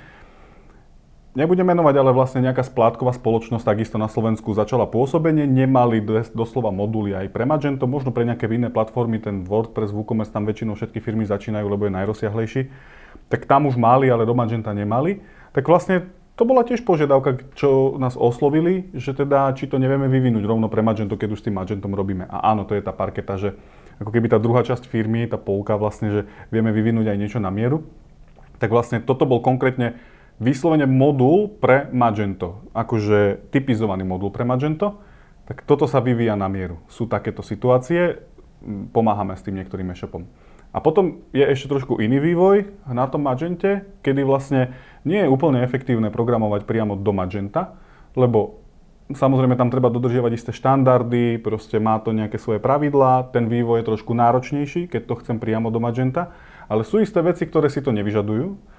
[1.36, 6.00] Nebudem menovať, ale vlastne nejaká splátková spoločnosť takisto na Slovensku začala pôsobenie, nemali
[6.32, 10.80] doslova moduly aj pre Magento, možno pre nejaké iné platformy, ten WordPress, WooCommerce, tam väčšinou
[10.80, 12.62] všetky firmy začínajú, lebo je najrozsiahlejší.
[13.28, 15.20] Tak tam už mali, ale do Magenta nemali.
[15.52, 16.08] Tak vlastne
[16.40, 20.80] to bola tiež požiadavka, čo nás oslovili, že teda či to nevieme vyvinúť rovno pre
[20.80, 22.32] Magento, keď už s tým Magentom robíme.
[22.32, 23.60] A áno, to je tá parketa, že
[24.00, 27.52] ako keby tá druhá časť firmy, tá polka vlastne, že vieme vyvinúť aj niečo na
[27.52, 27.84] mieru.
[28.60, 30.00] Tak vlastne toto bol konkrétne
[30.40, 32.68] vyslovene modul pre Magento.
[32.76, 35.00] Akože typizovaný modul pre Magento.
[35.46, 36.82] Tak toto sa vyvíja na mieru.
[36.90, 38.26] Sú takéto situácie,
[38.92, 40.26] pomáhame s tým niektorým e-shopom.
[40.76, 44.76] A potom je ešte trošku iný vývoj na tom Magente, kedy vlastne
[45.08, 47.80] nie je úplne efektívne programovať priamo do Magenta,
[48.18, 48.60] lebo
[49.08, 53.90] samozrejme tam treba dodržiavať isté štandardy, proste má to nejaké svoje pravidlá, ten vývoj je
[53.94, 56.36] trošku náročnejší, keď to chcem priamo do Magenta,
[56.68, 58.75] ale sú isté veci, ktoré si to nevyžadujú.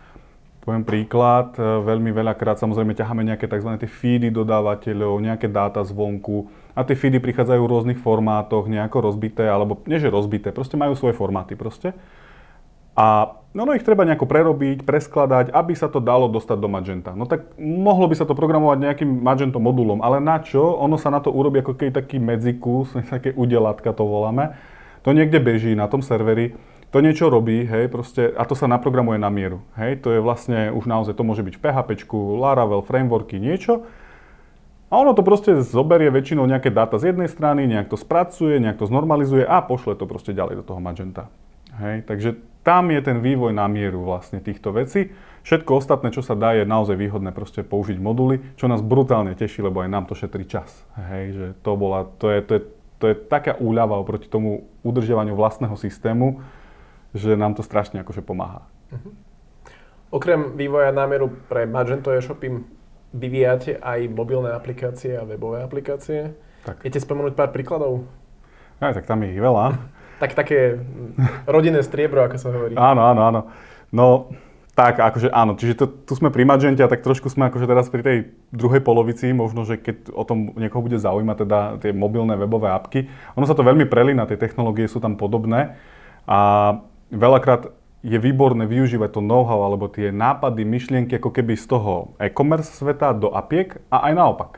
[0.66, 3.70] Poviem príklad, e, veľmi veľakrát samozrejme ťaháme nejaké tzv.
[3.87, 9.79] feedy dodávateľov, nejaké dáta zvonku a tie feedy prichádzajú v rôznych formátoch, nejako rozbité, alebo
[9.87, 11.94] nie že rozbité, proste majú svoje formáty proste.
[12.98, 17.14] A no, no ich treba nejako prerobiť, preskladať, aby sa to dalo dostať do Magenta.
[17.14, 20.83] No tak mohlo by sa to programovať nejakým Magento modulom, ale na čo?
[20.83, 24.50] Ono sa na to urobí ako keď taký medzikus, také udelatka to voláme.
[25.07, 26.59] To niekde beží na tom serveri
[26.97, 29.61] to niečo robí, hej, proste, a to sa naprogramuje na mieru.
[29.77, 32.09] Hej, to je vlastne už naozaj, to môže byť v PHP,
[32.41, 33.85] Laravel, frameworky, niečo.
[34.89, 38.81] A ono to proste zoberie väčšinou nejaké dáta z jednej strany, nejak to spracuje, nejak
[38.81, 41.29] to znormalizuje a pošle to proste ďalej do toho Magenta.
[41.77, 45.13] Hej, takže tam je ten vývoj na mieru vlastne týchto vecí.
[45.45, 49.61] Všetko ostatné, čo sa dá, je naozaj výhodné proste použiť moduly, čo nás brutálne teší,
[49.61, 50.73] lebo aj nám to šetrí čas.
[50.97, 52.61] Hej, že to, bola, to, je, to, je,
[52.97, 56.41] to je taká úľava oproti tomu udržiavaniu vlastného systému,
[57.16, 58.68] že nám to strašne akože pomáha.
[58.92, 59.12] Uh-huh.
[60.14, 62.62] Okrem vývoja námeru pre Magento e-shopy
[63.16, 66.37] vyvíjate aj mobilné aplikácie a webové aplikácie.
[66.62, 66.85] Tak.
[66.85, 68.07] Viete spomenúť pár príkladov?
[68.79, 69.74] Aj, tak tam je ich veľa.
[70.22, 70.81] tak také
[71.48, 72.74] rodinné striebro, ako sa hovorí.
[72.76, 73.40] Áno, áno, áno.
[73.90, 74.07] No,
[74.76, 77.88] tak, akože áno, čiže to, tu sme pri Magente a tak trošku sme akože teraz
[77.88, 78.18] pri tej
[78.52, 83.09] druhej polovici, možno, že keď o tom niekoho bude zaujímať, teda tie mobilné webové apky,
[83.40, 85.81] ono sa to veľmi prelína, tie technológie sú tam podobné
[86.29, 86.38] a
[87.11, 87.71] veľakrát
[88.07, 93.11] je výborné využívať to know-how alebo tie nápady, myšlienky ako keby z toho e-commerce sveta
[93.16, 94.53] do apiek a aj naopak.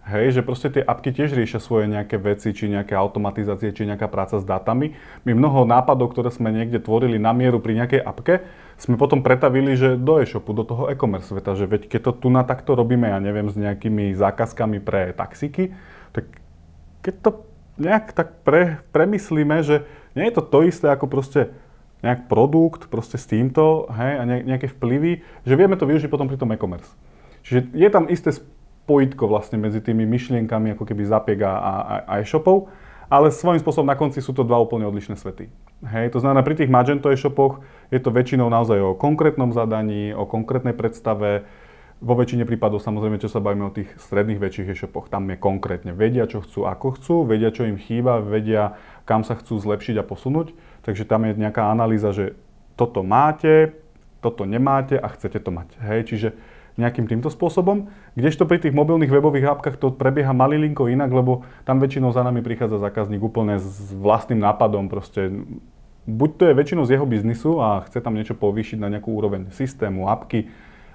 [0.00, 4.08] Hej, že proste tie apky tiež riešia svoje nejaké veci, či nejaké automatizácie, či nejaká
[4.08, 4.96] práca s dátami.
[5.28, 8.42] My mnoho nápadov, ktoré sme niekde tvorili na mieru pri nejakej apke,
[8.80, 12.28] sme potom pretavili, že do e-shopu, do toho e-commerce sveta, že veď keď to tu
[12.32, 15.76] na takto robíme, ja neviem, s nejakými zákazkami pre taxiky,
[16.16, 16.26] tak
[17.04, 17.30] keď to
[17.76, 19.84] nejak tak pre, premyslíme, že
[20.16, 21.52] nie je to to isté ako proste
[22.00, 26.40] nejak produkt proste s týmto, hej, a nejaké vplyvy, že vieme to využiť potom pri
[26.40, 26.88] tom e-commerce.
[27.44, 31.72] Čiže je tam isté spojitko vlastne medzi tými myšlienkami ako keby zapiek a, a,
[32.04, 32.72] a e-shopov,
[33.10, 35.50] ale svojím spôsobom na konci sú to dva úplne odlišné svety.
[35.82, 40.28] Hej, to znamená, pri tých Magento e-shopoch je to väčšinou naozaj o konkrétnom zadaní, o
[40.28, 41.48] konkrétnej predstave,
[42.00, 45.92] vo väčšine prípadov samozrejme, čo sa bavíme o tých stredných väčších e-shopoch, tam je konkrétne
[45.92, 50.04] vedia, čo chcú, ako chcú, vedia, čo im chýba, vedia, kam sa chcú zlepšiť a
[50.08, 50.56] posunúť.
[50.80, 52.36] Takže tam je nejaká analýza, že
[52.76, 53.76] toto máte,
[54.24, 55.68] toto nemáte a chcete to mať.
[55.80, 56.28] Hej, čiže
[56.80, 57.92] nejakým týmto spôsobom.
[58.16, 62.40] Kdežto pri tých mobilných webových apkách to prebieha malilinko inak, lebo tam väčšinou za nami
[62.40, 64.88] prichádza zákazník úplne s vlastným nápadom.
[64.88, 65.28] Proste
[66.08, 69.52] buď to je väčšinou z jeho biznisu a chce tam niečo povýšiť na nejakú úroveň
[69.52, 70.48] systému, apky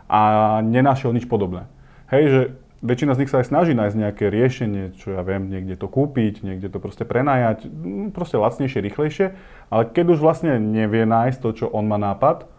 [0.10, 0.22] a
[0.66, 1.70] nenašiel nič podobné.
[2.10, 2.42] Hej, že
[2.82, 6.44] väčšina z nich sa aj snaží nájsť nejaké riešenie, čo ja viem, niekde to kúpiť,
[6.44, 9.26] niekde to proste prenajať, mm, proste lacnejšie, rýchlejšie,
[9.72, 12.50] ale keď už vlastne nevie nájsť to, čo on má nápad,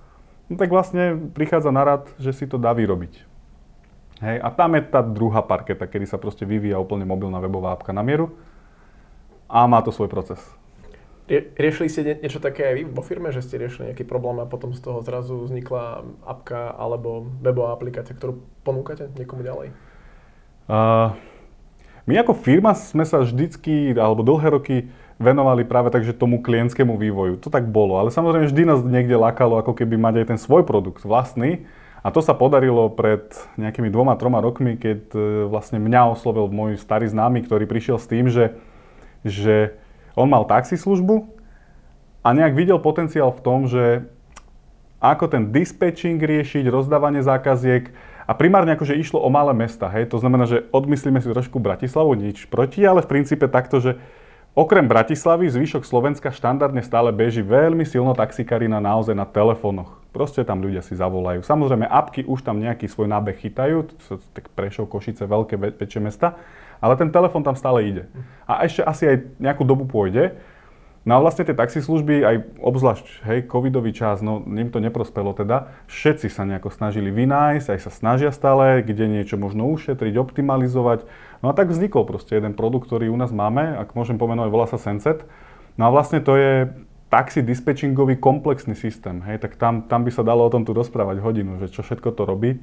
[0.48, 3.36] no tak vlastne prichádza na rad, že si to dá vyrobiť.
[4.16, 7.92] Hej, a tam je tá druhá parketa, kedy sa proste vyvíja úplne mobilná webová apka
[7.92, 8.32] na mieru
[9.44, 10.40] a má to svoj proces.
[11.28, 14.70] Riešili ste niečo také aj vy vo firme, že ste riešili nejaký problém a potom
[14.72, 19.74] z toho zrazu vznikla apka alebo webová aplikácia, ktorú ponúkate niekomu ďalej?
[22.06, 24.76] My ako firma sme sa vždycky, alebo dlhé roky
[25.16, 27.40] venovali práve takže tomu klientskému vývoju.
[27.40, 30.62] To tak bolo, ale samozrejme vždy nás niekde lakalo ako keby mať aj ten svoj
[30.68, 31.64] produkt vlastný.
[32.06, 35.18] A to sa podarilo pred nejakými dvoma, troma rokmi, keď e,
[35.50, 38.54] vlastne mňa oslovil môj starý známy, ktorý prišiel s tým, že,
[39.26, 39.74] že
[40.14, 41.26] on mal taxislužbu
[42.22, 44.06] a nejak videl potenciál v tom, že
[45.02, 47.90] ako ten dispatching riešiť, rozdávanie zákaziek,
[48.26, 52.18] a primárne akože išlo o malé mesta, hej, to znamená, že odmyslíme si trošku Bratislavu,
[52.18, 53.96] nič proti, ale v princípe takto, že
[54.58, 60.02] okrem Bratislavy, zvyšok Slovenska štandardne stále beží veľmi silno taxikarina naozaj na telefónoch.
[60.10, 61.44] Proste tam ľudia si zavolajú.
[61.44, 63.92] Samozrejme, apky už tam nejaký svoj nábeh chytajú,
[64.32, 66.40] tak Prešov, Košice, veľké, väčšie mesta,
[66.80, 68.08] ale ten telefón tam stále ide.
[68.48, 70.40] A ešte asi aj nejakú dobu pôjde,
[71.06, 75.70] No a vlastne tie taxislužby, aj obzvlášť, hej, covidový čas, no ním to neprospelo teda,
[75.86, 81.06] všetci sa nejako snažili vynájsť, aj sa snažia stále, kde niečo možno ušetriť, optimalizovať.
[81.46, 84.66] No a tak vznikol proste jeden produkt, ktorý u nás máme, ak môžem pomenovať, volá
[84.66, 85.22] sa Senset.
[85.78, 86.74] No a vlastne to je
[87.06, 91.22] taxi dispečingový komplexný systém, hej, tak tam, tam by sa dalo o tom tu rozprávať
[91.22, 92.58] hodinu, že čo všetko to robí.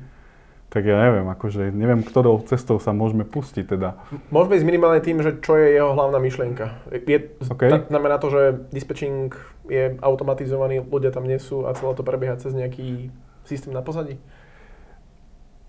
[0.74, 3.94] Tak ja neviem, akože neviem, ktorou cestou sa môžeme pustiť teda.
[4.34, 6.90] Môžeme ísť minimálne tým, že čo je jeho hlavná myšlienka.
[6.90, 7.70] Je, okay.
[7.70, 8.42] ta, znamená to, že
[8.74, 9.30] dispatching
[9.70, 13.14] je automatizovaný, ľudia tam nie sú a celé to prebieha cez nejaký
[13.46, 14.18] systém na pozadí?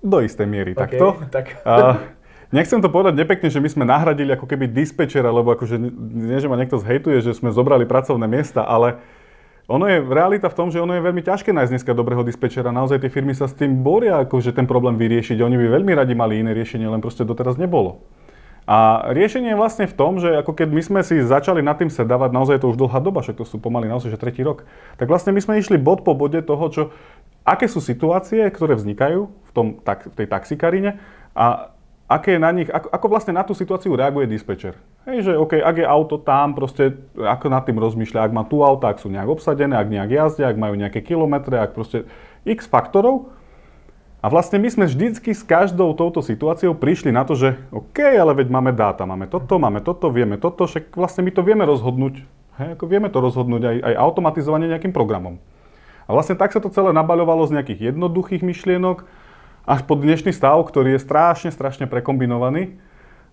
[0.01, 1.21] Do istej miery okay, takto.
[1.29, 1.47] Tak.
[1.69, 2.01] A,
[2.49, 6.49] nechcem to povedať nepekne, že my sme nahradili ako keby dispečera, lebo akože nie, že
[6.49, 9.05] ma niekto zhejtuje, že sme zobrali pracovné miesta, ale
[9.65, 12.69] ono je realita v tom, že ono je veľmi ťažké nájsť dneska dobrého dispečera.
[12.69, 15.41] Naozaj tie firmy sa s tým boria, akože ten problém vyriešiť.
[15.41, 18.05] Oni by veľmi radi mali iné riešenie, len proste doteraz nebolo.
[18.65, 21.93] A riešenie je vlastne v tom, že ako keď my sme si začali nad tým
[21.93, 24.65] sedávať, naozaj to už dlhá doba, však to sú pomaly naozaj že tretí rok,
[24.97, 26.83] tak vlastne my sme išli bod po bode toho, čo,
[27.45, 30.97] aké sú situácie, ktoré vznikajú v, tom, tak, v tej taxikarine
[31.37, 31.74] a
[32.15, 34.79] aké na nich, ako, ako vlastne na tú situáciu reaguje dispečer.
[35.03, 38.63] Hej, že OK, ak je auto tam, proste ako nad tým rozmýšľa, ak má tu
[38.63, 42.07] auto, ak sú nejak obsadené, ak nejak jazdia, ak majú nejaké kilometre, ak proste
[42.47, 43.35] x faktorov.
[44.25, 48.33] A vlastne my sme vždycky s každou touto situáciou prišli na to, že OK, ale
[48.33, 52.25] veď máme dáta, máme toto, máme toto, vieme toto, však vlastne my to vieme rozhodnúť.
[52.57, 55.43] Hej, ako vieme to rozhodnúť aj, aj automatizovanie nejakým programom.
[56.07, 59.05] A vlastne tak sa to celé nabaľovalo z nejakých jednoduchých myšlienok,
[59.65, 62.77] až po dnešný stav, ktorý je strašne, strašne prekombinovaný.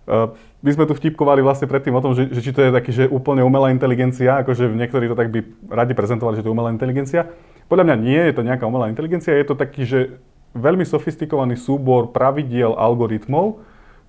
[0.07, 0.33] Uh,
[0.65, 3.03] my sme tu vtipkovali vlastne predtým o tom, že, že či to je taký, že
[3.05, 7.29] úplne umelá inteligencia, akože niektorí to tak by radi prezentovali, že to je umelá inteligencia.
[7.69, 9.99] Podľa mňa nie je to nejaká umelá inteligencia, je to taký, že
[10.57, 13.61] veľmi sofistikovaný súbor pravidiel algoritmov,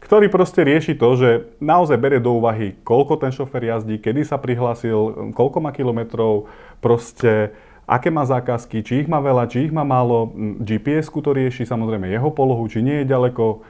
[0.03, 1.31] ktorý proste rieši to, že
[1.63, 6.51] naozaj berie do úvahy, koľko ten šofer jazdí, kedy sa prihlásil, koľko má kilometrov,
[6.83, 7.55] proste
[7.87, 10.31] aké má zákazky, či ich má veľa, či ich má málo.
[10.63, 13.63] GPS-ku to rieši, samozrejme jeho polohu, či nie je ďaleko,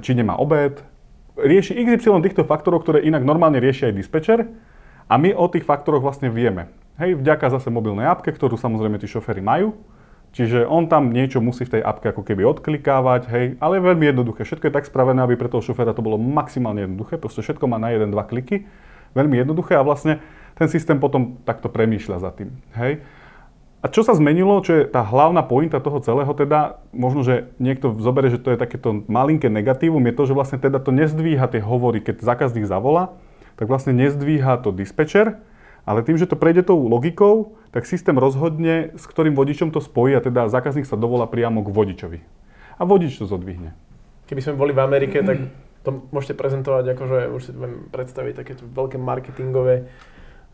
[0.00, 0.80] či nemá obed.
[1.38, 4.50] Rieši XY týchto faktorov, ktoré inak normálne rieši aj dispečer
[5.06, 6.68] a my o tých faktoroch vlastne vieme.
[6.98, 9.78] Hej, vďaka zase mobilnej apke, ktorú samozrejme tí šoféry majú.
[10.28, 14.04] Čiže on tam niečo musí v tej apke ako keby odklikávať, hej, ale je veľmi
[14.12, 14.44] jednoduché.
[14.44, 17.16] Všetko je tak spravené, aby pre toho šoféra to bolo maximálne jednoduché.
[17.16, 18.68] Proste všetko má na jeden, dva kliky.
[19.16, 20.20] Veľmi jednoduché a vlastne
[20.52, 22.52] ten systém potom takto premýšľa za tým.
[22.76, 23.00] Hej.
[23.78, 27.94] A čo sa zmenilo, čo je tá hlavná pointa toho celého, teda možno, že niekto
[27.94, 31.62] zoberie, že to je takéto malinké negatívum, je to, že vlastne teda to nezdvíha tie
[31.62, 33.14] hovory, keď zákazník zavolá,
[33.54, 35.38] tak vlastne nezdvíha to dispečer,
[35.86, 40.10] ale tým, že to prejde tou logikou, tak systém rozhodne, s ktorým vodičom to spojí
[40.18, 42.20] a teda zákazník sa dovolá priamo k vodičovi.
[42.78, 43.78] A vodič to zodvihne.
[44.26, 45.38] Keby sme boli v Amerike, tak
[45.86, 49.86] to môžete prezentovať akože, už si viem predstaviť takéto veľké marketingové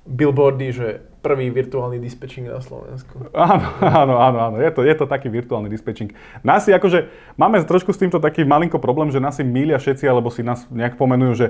[0.04, 0.86] billboardy, že
[1.24, 3.32] prvý virtuálny dispečing na Slovensku.
[3.32, 3.66] Áno,
[4.04, 4.56] áno, áno, áno.
[4.60, 6.12] Je, to, je to taký virtuálny dispečing.
[6.44, 7.08] Nás si akože,
[7.40, 10.68] máme trošku s týmto taký malinko problém, že nás si mília všetci, alebo si nás
[10.68, 11.46] nejak pomenujú, že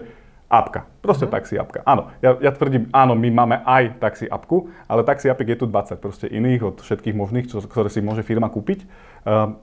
[0.46, 0.86] apka.
[1.02, 1.34] Proste uh-huh.
[1.34, 1.82] taxi apka.
[1.82, 5.66] Áno, ja, ja tvrdím, áno, my máme aj taxi apku, ale taxi apek je tu
[5.66, 8.86] 20 proste iných od všetkých možných, čo, ktoré si môže firma kúpiť.
[9.26, 9.58] Uh,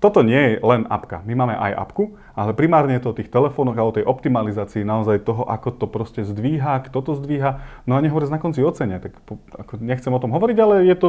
[0.00, 1.20] toto nie je len apka.
[1.28, 4.80] My máme aj apku, ale primárne je to o tých telefónoch a o tej optimalizácii
[4.80, 7.84] naozaj toho, ako to proste zdvíha, kto to zdvíha.
[7.84, 8.96] No a nehovoriac na konci o cene.
[8.96, 9.12] Tak
[9.60, 11.08] ako nechcem o tom hovoriť, ale je to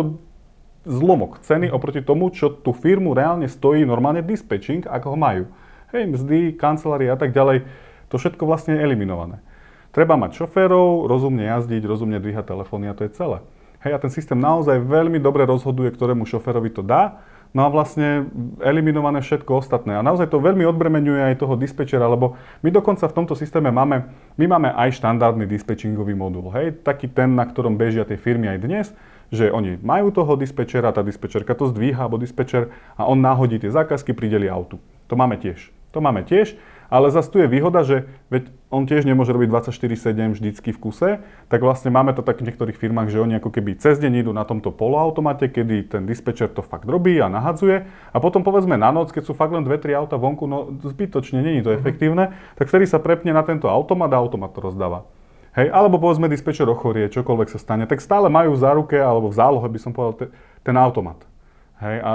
[0.83, 5.43] zlomok ceny oproti tomu, čo tú firmu reálne stojí normálne dispatching, ako ho majú.
[5.95, 7.63] Hej, mzdy, kancelárie a tak ďalej.
[8.11, 9.39] To všetko vlastne je eliminované.
[9.95, 13.39] Treba mať šoférov, rozumne jazdiť, rozumne dvíhať telefóny a to je celé.
[13.87, 18.31] Hej, a ten systém naozaj veľmi dobre rozhoduje, ktorému šoférovi to dá No a vlastne
[18.63, 19.99] eliminované všetko ostatné.
[19.99, 24.07] A naozaj to veľmi odbremenuje aj toho dispečera, lebo my dokonca v tomto systéme máme,
[24.39, 26.47] my máme aj štandardný dispečingový modul.
[26.55, 28.85] Hej, taký ten, na ktorom bežia tie firmy aj dnes,
[29.35, 33.71] že oni majú toho dispečera, tá dispečerka to zdvíha, alebo dispečer, a on náhodí tie
[33.71, 34.79] zákazky, prideli autu.
[35.11, 35.75] To máme tiež.
[35.91, 36.55] To máme tiež.
[36.91, 41.09] Ale zase tu je výhoda, že veď on tiež nemôže robiť 24-7 vždycky v kuse,
[41.47, 44.35] tak vlastne máme to tak v niektorých firmách, že oni ako keby cez deň idú
[44.35, 48.91] na tomto poloautomate, kedy ten dispečer to fakt robí a nahadzuje a potom povedzme na
[48.91, 51.79] noc, keď sú fakt len 2-3 auta vonku, no zbytočne není to mhm.
[51.79, 55.07] efektívne, tak vtedy sa prepne na tento automat a automat to rozdáva.
[55.51, 59.35] Hej, alebo povedzme dispečer ochorie, čokoľvek sa stane, tak stále majú v záruke alebo v
[59.35, 60.25] zálohe by som povedal te,
[60.63, 61.23] ten automat.
[61.83, 62.11] Hej, a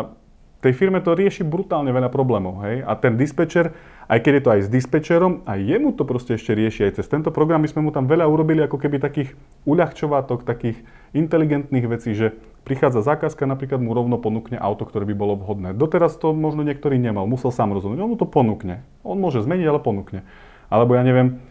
[0.66, 2.66] tej firme to rieši brutálne veľa problémov.
[2.66, 2.82] Hej?
[2.82, 3.70] A ten dispečer
[4.06, 6.86] aj keď je to aj s dispečerom, aj jemu to proste ešte rieši.
[6.86, 9.34] Aj cez tento program my sme mu tam veľa urobili ako keby takých
[9.66, 10.78] uľahčovatok, takých
[11.10, 15.74] inteligentných vecí, že prichádza zákazka, napríklad mu rovno ponúkne auto, ktoré by bolo vhodné.
[15.74, 17.98] Doteraz to možno niektorý nemal, musel sám rozhodnúť.
[17.98, 18.86] On mu to ponúkne.
[19.02, 20.22] On môže zmeniť, ale ponúkne.
[20.70, 21.42] Alebo ja neviem,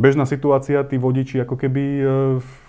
[0.00, 2.04] bežná situácia, tí vodiči ako keby, e,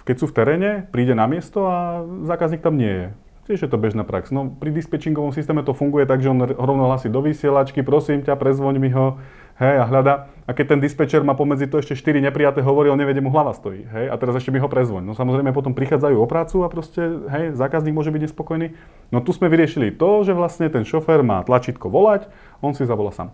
[0.04, 3.08] keď sú v teréne, príde na miesto a zákazník tam nie je
[3.48, 4.28] Tiež je to bežná prax.
[4.28, 8.36] No, pri dispečingovom systéme to funguje tak, že on rovno hlasí do vysielačky, prosím ťa,
[8.36, 9.24] prezvoň mi ho,
[9.56, 10.28] hej, a hľada.
[10.44, 13.56] A keď ten dispečer má pomedzi to ešte 4 neprijaté hovorí, on nevie, mu hlava
[13.56, 15.00] stojí, hej, a teraz ešte mi ho prezvoň.
[15.00, 17.00] No samozrejme potom prichádzajú o prácu a proste,
[17.32, 18.76] hej, zákazník môže byť nespokojný.
[19.16, 22.28] No tu sme vyriešili to, že vlastne ten šofér má tlačítko volať,
[22.60, 23.32] on si zavolá sám.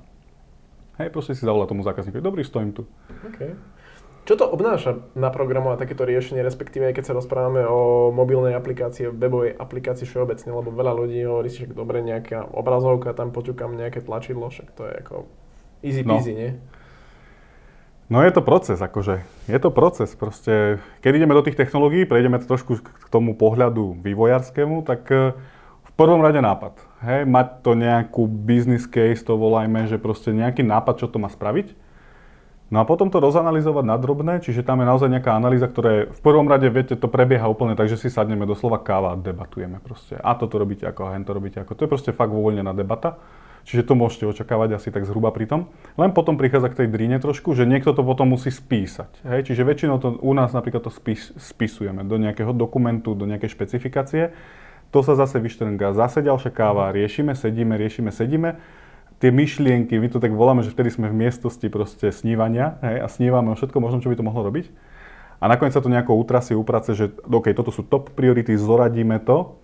[1.01, 2.85] Hej, proste si zavolá tomu zákazníkovi, dobrý, stojím tu.
[3.33, 3.57] Okay.
[4.23, 9.51] Čo to obnáša naprogramovať takéto riešenie, respektíve aj keď sa rozprávame o mobilnej aplikácii, webovej
[9.59, 14.47] aplikácii všeobecne, lebo veľa ľudí hovorí si, že dobre, nejaká obrazovka, tam poťukám nejaké tlačidlo,
[14.47, 15.15] však to je ako
[15.83, 16.15] easy no.
[16.15, 16.39] peasy, no.
[16.39, 16.51] nie?
[18.07, 19.27] No je to proces, akože.
[19.51, 20.15] Je to proces.
[20.15, 25.35] Proste, keď ideme do tých technológií, prejdeme to trošku k tomu pohľadu vývojarskému, tak eh,
[25.83, 26.79] v prvom rade nápad.
[27.03, 31.27] Hej, mať to nejakú business case, to volajme, že proste nejaký nápad, čo to má
[31.27, 31.82] spraviť
[32.71, 36.01] No a potom to rozanalizovať na drobné, čiže tam je naozaj nejaká analýza, ktorá je,
[36.09, 39.77] v prvom rade, viete, to prebieha úplne tak, že si sadneme doslova káva a debatujeme
[39.83, 40.17] proste.
[40.17, 41.77] A toto robíte ako, a to robíte ako.
[41.77, 43.19] To je proste fakt uvoľnená debata.
[43.63, 45.71] Čiže to môžete očakávať asi tak zhruba pri tom.
[45.95, 49.23] Len potom prichádza k tej dríne trošku, že niekto to potom musí spísať.
[49.23, 49.47] Hej?
[49.47, 54.35] Čiže väčšinou to u nás napríklad to spis, spisujeme do nejakého dokumentu, do nejakej špecifikácie.
[54.91, 55.95] To sa zase vyštrnga.
[55.95, 58.59] Zase ďalšia káva, riešime, sedíme, riešime, sedíme
[59.23, 63.07] tie myšlienky, my to tak voláme, že vtedy sme v miestnosti proste snívania hej, a
[63.07, 64.67] snívame o všetko možno, čo by to mohlo robiť.
[65.39, 69.55] A nakoniec sa to nejako utrasie, uprace, že OK, toto sú top priority, zoradíme to.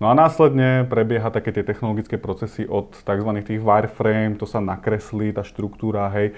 [0.00, 3.30] No a následne prebieha také tie technologické procesy od tzv.
[3.44, 6.32] tých wireframe, to sa nakreslí, tá štruktúra, hej.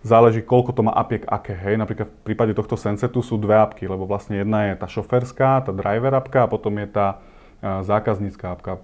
[0.00, 1.76] Záleží, koľko to má apiek aké, hej.
[1.76, 5.72] Napríklad v prípade tohto Sensetu sú dve apky, lebo vlastne jedna je tá šoferská, tá
[5.76, 7.20] driver apka a potom je tá
[7.62, 8.80] zákaznícká apka,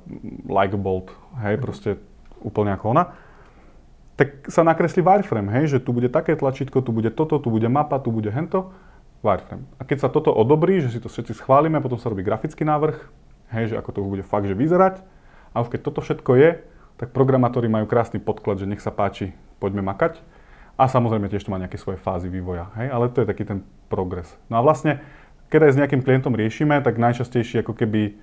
[0.48, 1.90] like Bolt, hej, proste
[2.44, 3.16] úplne ako ona,
[4.14, 7.66] tak sa nakreslí wireframe, hej, že tu bude také tlačítko, tu bude toto, tu bude
[7.66, 8.70] mapa, tu bude hento,
[9.26, 9.66] wireframe.
[9.80, 12.94] A keď sa toto odobrí, že si to všetci schválime, potom sa robí grafický návrh,
[13.58, 15.02] hej, že ako to bude fakt, že vyzerať.
[15.50, 16.50] A už keď toto všetko je,
[16.94, 20.22] tak programátori majú krásny podklad, že nech sa páči, poďme makať.
[20.78, 23.66] A samozrejme tiež to má nejaké svoje fázy vývoja, hej, ale to je taký ten
[23.90, 24.30] progres.
[24.46, 25.02] No a vlastne,
[25.50, 28.18] keď aj s nejakým klientom riešime, tak najčastejší ako keby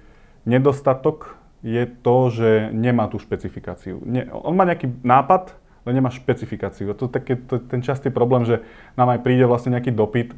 [0.48, 4.02] nedostatok je to, že nemá tú špecifikáciu.
[4.02, 5.54] Nie, on má nejaký nápad,
[5.86, 6.94] ale nemá špecifikáciu.
[6.98, 8.66] To je taký, to, ten častý problém, že
[8.98, 10.34] nám aj príde vlastne nejaký dopyt,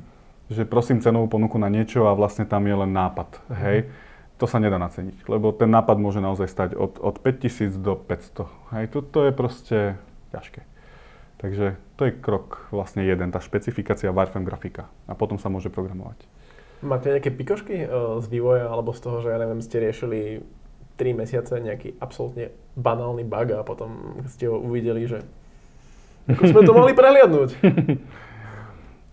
[0.51, 3.39] že prosím cenovú ponuku na niečo a vlastne tam je len nápad.
[3.47, 3.55] Mm.
[3.63, 3.77] Hej?
[4.39, 8.75] To sa nedá naceniť, lebo ten nápad môže naozaj stať od, od 5000 do 500.
[8.75, 8.83] Hej?
[8.91, 9.79] To, to je proste
[10.35, 10.67] ťažké.
[11.39, 14.87] Takže to je krok vlastne jeden, tá špecifikácia wireframe grafika.
[15.07, 16.23] A potom sa môže programovať.
[16.83, 20.43] Máte nejaké pikošky uh, z vývoja, alebo z toho, že ja neviem, ste riešili
[20.97, 25.25] 3 mesiace nejaký absolútne banálny bug a potom ste ho uvideli, že
[26.29, 27.49] ako sme to mohli prehliadnúť.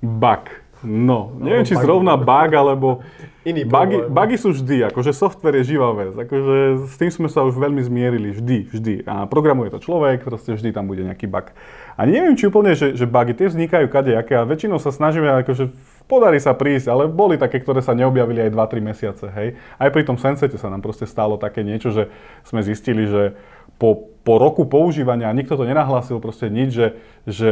[0.01, 0.45] bug.
[0.81, 3.05] No, no neviem, či bug, zrovna bug, alebo
[3.41, 7.41] Iný bugy, bugy sú vždy, akože software je živá vec, akože s tým sme sa
[7.41, 8.95] už veľmi zmierili, vždy, vždy.
[9.09, 11.49] A programuje to človek, proste vždy tam bude nejaký bug.
[11.97, 15.73] A neviem, či úplne, že, že bugy tie vznikajú kadejaké a väčšinou sa snažíme akože
[16.11, 19.55] podarí sa prísť, ale boli také, ktoré sa neobjavili aj 2-3 mesiace, hej.
[19.79, 22.11] Aj pri tom Sensete sa nám proste stalo také niečo, že
[22.43, 23.39] sme zistili, že
[23.79, 26.87] po, po roku používania nikto to nenahlásil proste nič, že,
[27.31, 27.51] že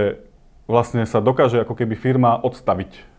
[0.66, 3.16] vlastne sa dokáže ako keby firma odstaviť.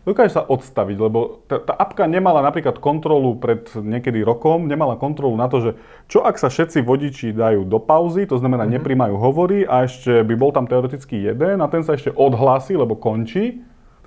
[0.00, 5.36] Dokáže sa odstaviť, lebo tá, tá apka nemala napríklad kontrolu pred niekedy rokom, nemala kontrolu
[5.36, 5.70] na to, že
[6.08, 8.80] čo ak sa všetci vodiči dajú do pauzy, to znamená mm-hmm.
[8.80, 12.96] nepríjmajú hovory a ešte by bol tam teoreticky jeden a ten sa ešte odhlási, lebo
[12.96, 13.60] končí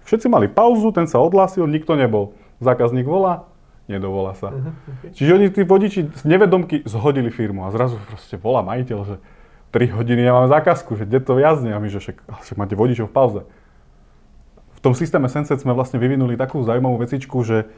[0.04, 2.36] Všetci mali pauzu, ten sa odhlásil, nikto nebol.
[2.60, 3.48] Zákazník volá,
[3.88, 4.52] nedovolá sa.
[4.52, 5.10] Uh-huh, okay.
[5.16, 9.16] Čiže oni, tí vodiči z nevedomky zhodili firmu a zrazu proste volá majiteľ, že
[9.74, 12.76] 3 hodiny ja mám zákazku, že kde to jazdne a my, že však, však máte
[12.78, 13.42] vodičov v pauze.
[14.78, 17.72] V tom systéme Senset sme vlastne vyvinuli takú zaujímavú vecičku, že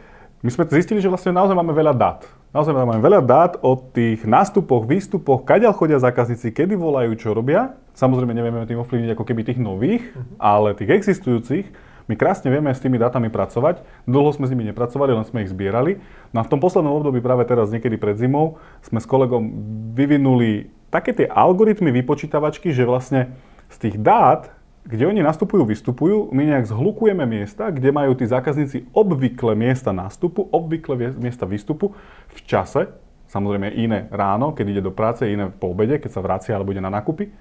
[0.43, 2.21] my sme zistili, že vlastne naozaj máme veľa dát.
[2.51, 7.73] Naozaj máme veľa dát o tých nástupoch, výstupoch, kaďal chodia zákazníci, kedy volajú, čo robia.
[7.95, 10.37] Samozrejme nevieme tým ovplyvniť ako keby tých nových, uh-huh.
[10.37, 11.65] ale tých existujúcich
[12.05, 15.49] my krásne vieme s tými dátami pracovať, dlho sme s nimi nepracovali, len sme ich
[15.49, 15.97] zbierali.
[16.29, 19.49] No a v tom poslednom období, práve teraz, niekedy pred zimou, sme s kolegom
[19.97, 23.33] vyvinuli také tie algoritmy vypočítavačky, že vlastne
[23.73, 24.53] z tých dát,
[24.85, 30.45] kde oni nastupujú, vystupujú, my nejak zhlukujeme miesta, kde majú tí zákazníci obvykle miesta nástupu,
[30.53, 31.97] obvykle miesta výstupu
[32.29, 32.93] v čase,
[33.25, 36.85] samozrejme iné ráno, keď ide do práce, iné po obede, keď sa vracia alebo ide
[36.85, 37.33] na nákupy,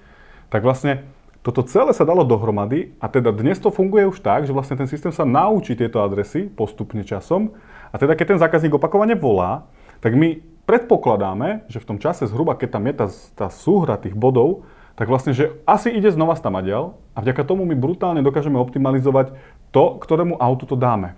[0.49, 1.05] tak vlastne
[1.45, 4.89] toto celé sa dalo dohromady a teda dnes to funguje už tak, že vlastne ten
[4.89, 7.53] systém sa naučí tieto adresy postupne časom
[7.93, 9.69] a teda keď ten zákazník opakovane volá,
[10.01, 13.07] tak my predpokladáme, že v tom čase zhruba, keď tam je tá,
[13.37, 14.65] tá súhra tých bodov,
[14.97, 19.37] tak vlastne, že asi ide znova stamadiaľ a vďaka tomu my brutálne dokážeme optimalizovať
[19.69, 21.13] to, ktorému autu to dáme.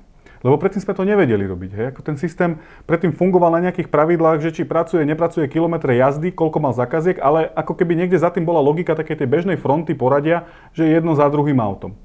[0.45, 1.71] Lebo predtým sme to nevedeli robiť.
[1.73, 1.85] Hej?
[1.93, 6.57] Ako ten systém predtým fungoval na nejakých pravidlách, že či pracuje, nepracuje kilometre jazdy, koľko
[6.61, 10.45] mal zakaziek, ale ako keby niekde za tým bola logika takej tej bežnej fronty poradia,
[10.77, 11.97] že jedno za druhým autom.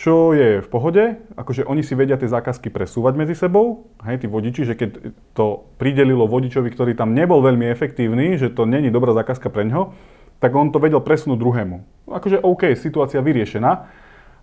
[0.00, 4.26] Čo je v pohode, akože oni si vedia tie zákazky presúvať medzi sebou, hej, tí
[4.32, 9.12] vodiči, že keď to pridelilo vodičovi, ktorý tam nebol veľmi efektívny, že to není dobrá
[9.12, 9.92] zákazka pre ňo,
[10.40, 12.08] tak on to vedel presunúť druhému.
[12.08, 13.92] Akože OK, situácia vyriešená,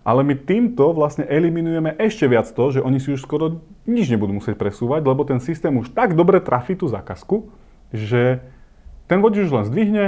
[0.06, 4.38] ale my týmto vlastne eliminujeme ešte viac to, že oni si už skoro nič nebudú
[4.38, 7.50] musieť presúvať, lebo ten systém už tak dobre trafí tú zákazku,
[7.92, 8.42] že
[9.08, 10.04] ten vodič už len zdvihne,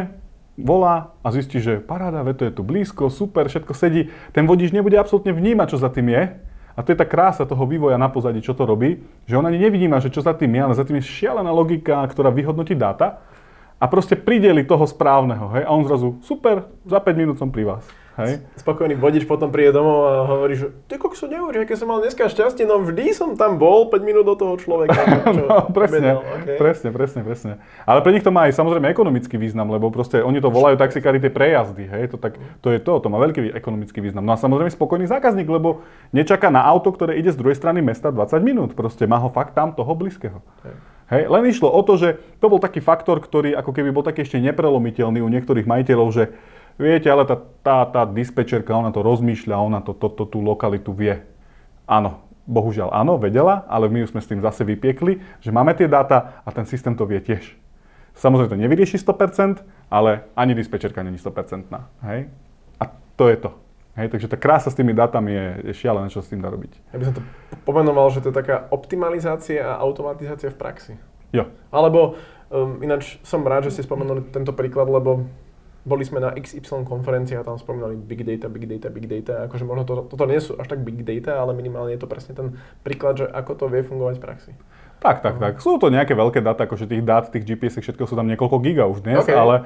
[0.61, 4.13] volá a zistí, že paráda, to je tu blízko, super, všetko sedí.
[4.37, 6.23] Ten vodič nebude absolútne vnímať, čo za tým je.
[6.77, 9.59] A to je tá krása toho vývoja na pozadí, čo to robí, že on ani
[9.59, 13.21] nevidí, že čo za tým je, ale za tým je šialená logika, ktorá vyhodnotí dáta
[13.81, 15.51] a proste prideli toho správneho.
[15.57, 15.65] Hej?
[15.67, 17.85] A on zrazu, super, za 5 minút som pri vás.
[18.21, 18.45] Hej.
[18.61, 22.29] Spokojný vodič potom príde domov a hovorí, že ty kokso neuveríš, aké som mal dneska
[22.29, 24.97] šťastie, no vždy som tam bol 5 minút do toho človeka.
[25.37, 26.57] Čo no, presne, okay.
[26.61, 27.53] presne, presne, presne.
[27.89, 31.19] Ale pre nich to má aj samozrejme ekonomický význam, lebo proste oni to volajú taxikári
[31.19, 34.29] tie prejazdy, hej, to, tak, to je to, to má veľký ekonomický význam.
[34.29, 38.13] No a samozrejme spokojný zákazník, lebo nečaká na auto, ktoré ide z druhej strany mesta
[38.13, 40.45] 20 minút, proste má ho fakt tam toho blízkeho.
[40.61, 40.77] Okay.
[41.11, 44.23] Hej, len išlo o to, že to bol taký faktor, ktorý ako keby bol taký
[44.23, 46.31] ešte neprelomiteľný u niektorých majiteľov, že
[46.81, 50.97] Viete, ale tá, tá, tá dispečerka, ona to rozmýšľa, ona to, to, to, tú lokalitu
[50.97, 51.21] vie.
[51.85, 55.85] Áno, bohužiaľ áno, vedela, ale my už sme s tým zase vypiekli, že máme tie
[55.85, 57.53] dáta a ten systém to vie tiež.
[58.17, 59.61] Samozrejme to nevyrieši 100%,
[59.93, 61.69] ale ani dispečerka není 100%.
[62.09, 62.33] Hej?
[62.81, 63.51] A to je to.
[64.01, 66.97] Hej, takže tá krása s tými dátami je, je šialené, čo s tým dá robiť.
[66.97, 67.23] Ja by som to
[67.69, 70.95] pomenoval, že to je taká optimalizácia a automatizácia v praxi.
[71.29, 71.53] Jo.
[71.69, 72.17] Alebo
[72.49, 75.29] um, ináč som rád, že ste spomenuli tento príklad, lebo
[75.81, 79.49] boli sme na XY konferencii a tam spomínali big data, big data, big data.
[79.49, 82.37] Akože možno to, toto nie sú až tak big data, ale minimálne je to presne
[82.37, 84.53] ten príklad, že ako to vie fungovať v praxi.
[85.01, 85.65] Tak, tak, tak.
[85.65, 88.85] Sú to nejaké veľké dáta, akože tých dát, tých GPS, všetko sú tam niekoľko giga
[88.85, 89.33] už dnes, okay.
[89.33, 89.65] ale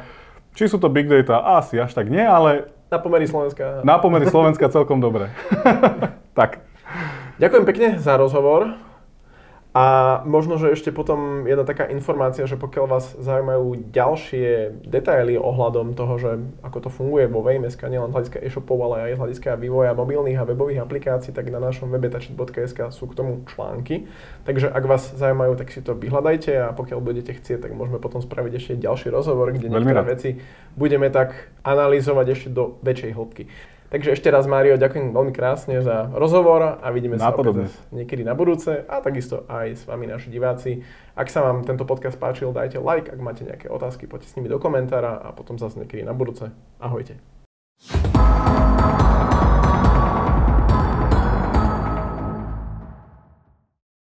[0.54, 2.70] či sú to big data, asi až tak nie, ale...
[2.86, 3.82] Na pomery Slovenska.
[3.82, 5.34] Na pomery Slovenska celkom dobre.
[6.38, 6.62] tak.
[7.42, 8.78] Ďakujem pekne za rozhovor.
[9.74, 15.98] A možno, že ešte potom jedna taká informácia, že pokiaľ vás zaujímajú ďalšie detaily ohľadom
[15.98, 16.30] toho, že
[16.62, 20.78] ako to funguje vo VMS, nielen hľadiska e-shopov, ale aj hľadiska vývoja mobilných a webových
[20.78, 24.06] aplikácií, tak na našom webe tačit.sk sú k tomu články.
[24.46, 28.22] Takže ak vás zaujímajú, tak si to vyhľadajte a pokiaľ budete chcieť, tak môžeme potom
[28.22, 30.38] spraviť ešte ďalší rozhovor, kde niektoré veci
[30.78, 33.73] budeme tak analyzovať ešte do väčšej hĺbky.
[33.95, 38.34] Takže ešte raz, Mário, ďakujem veľmi krásne za rozhovor a vidíme sa opäť niekedy na
[38.34, 40.82] budúce a takisto aj s vami naši diváci.
[41.14, 44.51] Ak sa vám tento podcast páčil, dajte like, ak máte nejaké otázky, poďte s nimi
[44.51, 46.51] do komentára a potom zase niekedy na budúce.
[46.82, 47.22] Ahojte.
[47.86, 49.13] thank you